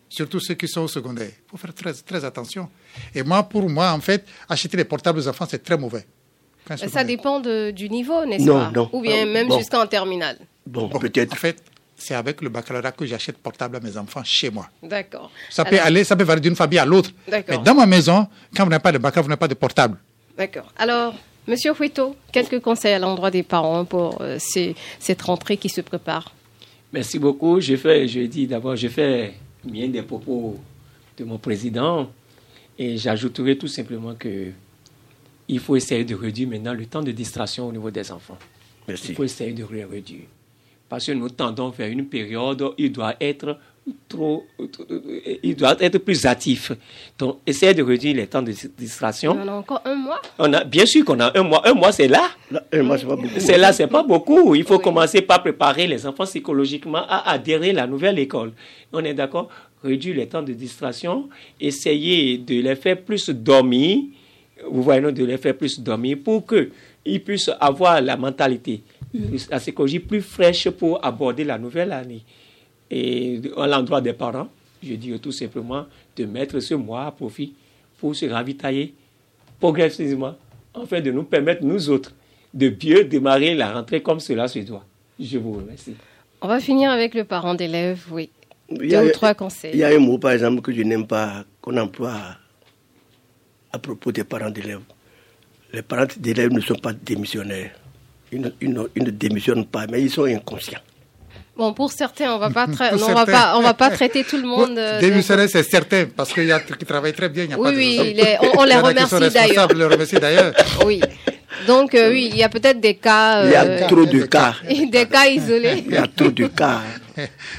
[0.08, 1.30] surtout ceux qui sont au secondaire.
[1.30, 2.68] Il faut faire très, très attention.
[3.14, 6.06] Et moi, pour moi, en fait, acheter les portables aux enfants, c'est très mauvais.
[6.76, 8.90] Ça dépend du niveau, n'est-ce pas non.
[8.92, 11.32] Ou bien même jusqu'en terminale Bon, peut-être.
[11.32, 11.62] En fait,
[11.96, 14.68] c'est avec le baccalauréat que j'achète portable à mes enfants chez moi.
[14.82, 15.30] D'accord.
[15.50, 17.10] Ça peut aller, ça peut varier d'une famille à l'autre.
[17.30, 19.98] Mais dans ma maison, quand vous n'avez pas de baccalauréat, vous n'avez pas de portable.
[20.38, 20.72] D'accord.
[20.78, 21.14] Alors,
[21.48, 26.32] Monsieur Huito, quelques conseils à l'endroit des parents pour euh, cette rentrée qui se prépare?
[26.92, 27.60] Merci beaucoup.
[27.60, 29.34] Je fais, je dis d'abord, je fais
[29.64, 30.56] mien des propos
[31.16, 32.08] de mon président.
[32.78, 34.52] Et j'ajouterai tout simplement que
[35.48, 38.38] il faut essayer de réduire maintenant le temps de distraction au niveau des enfants.
[38.86, 39.08] Merci.
[39.08, 40.26] Il faut essayer de réduire.
[40.88, 43.58] Parce que nous tendons vers une période où il doit être
[44.08, 44.46] trop,
[45.42, 46.72] il doit être plus actif.
[47.18, 49.36] Donc, essayez de réduire les temps de distraction.
[49.40, 50.20] On a encore un mois.
[50.38, 51.66] On a, bien sûr qu'on a un mois.
[51.68, 52.28] Un mois, c'est là.
[52.50, 53.28] Là, un mois, c'est pas beaucoup.
[53.38, 54.54] C'est là, c'est pas beaucoup.
[54.54, 54.82] Il faut Oui.
[54.82, 58.52] commencer par préparer les enfants psychologiquement à adhérer à la nouvelle école.
[58.92, 59.48] On est d'accord?
[59.82, 61.28] Réduire les temps de distraction,
[61.60, 63.98] essayer de les faire plus dormir,
[64.68, 68.82] vous voyez, non, de les faire plus dormir pour qu'ils puissent avoir la mentalité,
[69.48, 72.22] la psychologie plus fraîche pour aborder la nouvelle année.
[72.90, 74.48] Et à l'endroit des parents,
[74.82, 75.86] je dirais tout simplement
[76.16, 77.52] de mettre ce mois à profit
[77.98, 78.94] pour se ravitailler
[79.60, 80.34] progressivement,
[80.74, 82.14] afin de nous permettre, nous autres,
[82.54, 84.84] de bien démarrer la rentrée comme cela se doit.
[85.18, 85.94] Je vous remercie.
[86.40, 88.30] On va finir avec le parent d'élève, oui.
[88.70, 89.76] Il y, Deux a, ou trois il conseils.
[89.76, 92.14] y a un mot, par exemple, que je n'aime pas, qu'on emploie
[93.72, 94.80] à propos des parents d'élèves.
[95.72, 97.72] Les parents d'élèves ne sont pas démissionnaires.
[98.30, 100.80] Ils ne, ils ne- ils ne démissionnent pas, mais ils sont inconscients.
[101.58, 103.90] Bon, pour certains, on va pas, tra- Pour non, on va pas, on va pas
[103.98, 104.78] traiter tout le monde.
[104.78, 107.44] euh, Démissionner, c'est certain, parce qu'il y a qui travaillent très bien.
[107.44, 109.68] Il n'y a Oui, pas de oui, les- on- on les remercie d'ailleurs.
[109.74, 110.52] les remercie d'ailleurs.
[110.86, 111.00] Oui.
[111.66, 113.44] Donc, euh, oui, il y a peut-être des cas.
[113.44, 114.54] Il y a euh, trop de cas.
[114.68, 115.82] des cas isolés.
[115.86, 116.80] Il y a trop de cas.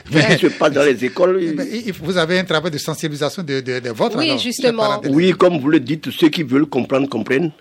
[0.09, 1.37] Ce qui se passe dans les écoles.
[1.57, 1.65] Mais
[2.01, 5.01] vous avez un travail de sensibilisation de, de, de votre Oui, alors, justement.
[5.09, 7.51] Oui, comme vous le dites, ceux qui veulent comprendre comprennent,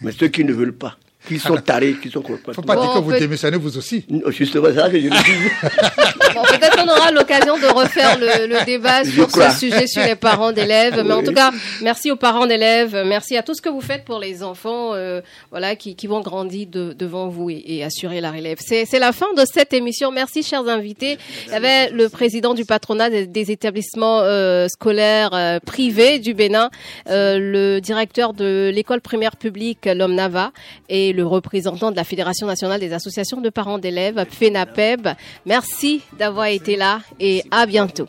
[0.00, 2.62] mais ceux qui ne veulent pas, qui sont tarés, qui sont Il ne faut complètement.
[2.64, 4.04] pas Bon, dire que vous peut- démissionnez vous aussi.
[4.28, 5.50] Justement, ça que je le dis.
[6.34, 9.50] Bon, peut-être on aura l'occasion de refaire le, le débat Je sur crois.
[9.50, 11.02] ce sujet sur les parents d'élèves.
[11.04, 11.50] Mais en tout cas,
[11.82, 15.20] merci aux parents d'élèves, merci à tout ce que vous faites pour les enfants, euh,
[15.50, 18.56] voilà, qui, qui vont grandir de- devant vous et, et assurer la relève.
[18.60, 20.10] C'est c'est la fin de cette émission.
[20.10, 21.18] Merci, chers invités.
[21.48, 26.32] Il y avait le président du patronat des, des établissements euh, scolaires euh, privés du
[26.32, 26.70] Bénin,
[27.10, 30.50] euh, le directeur de l'école primaire publique L'Homme Nava
[31.12, 35.08] le représentant de la Fédération nationale des associations de parents d'élèves, FENAPEB.
[35.46, 38.08] Merci d'avoir été là et à bientôt.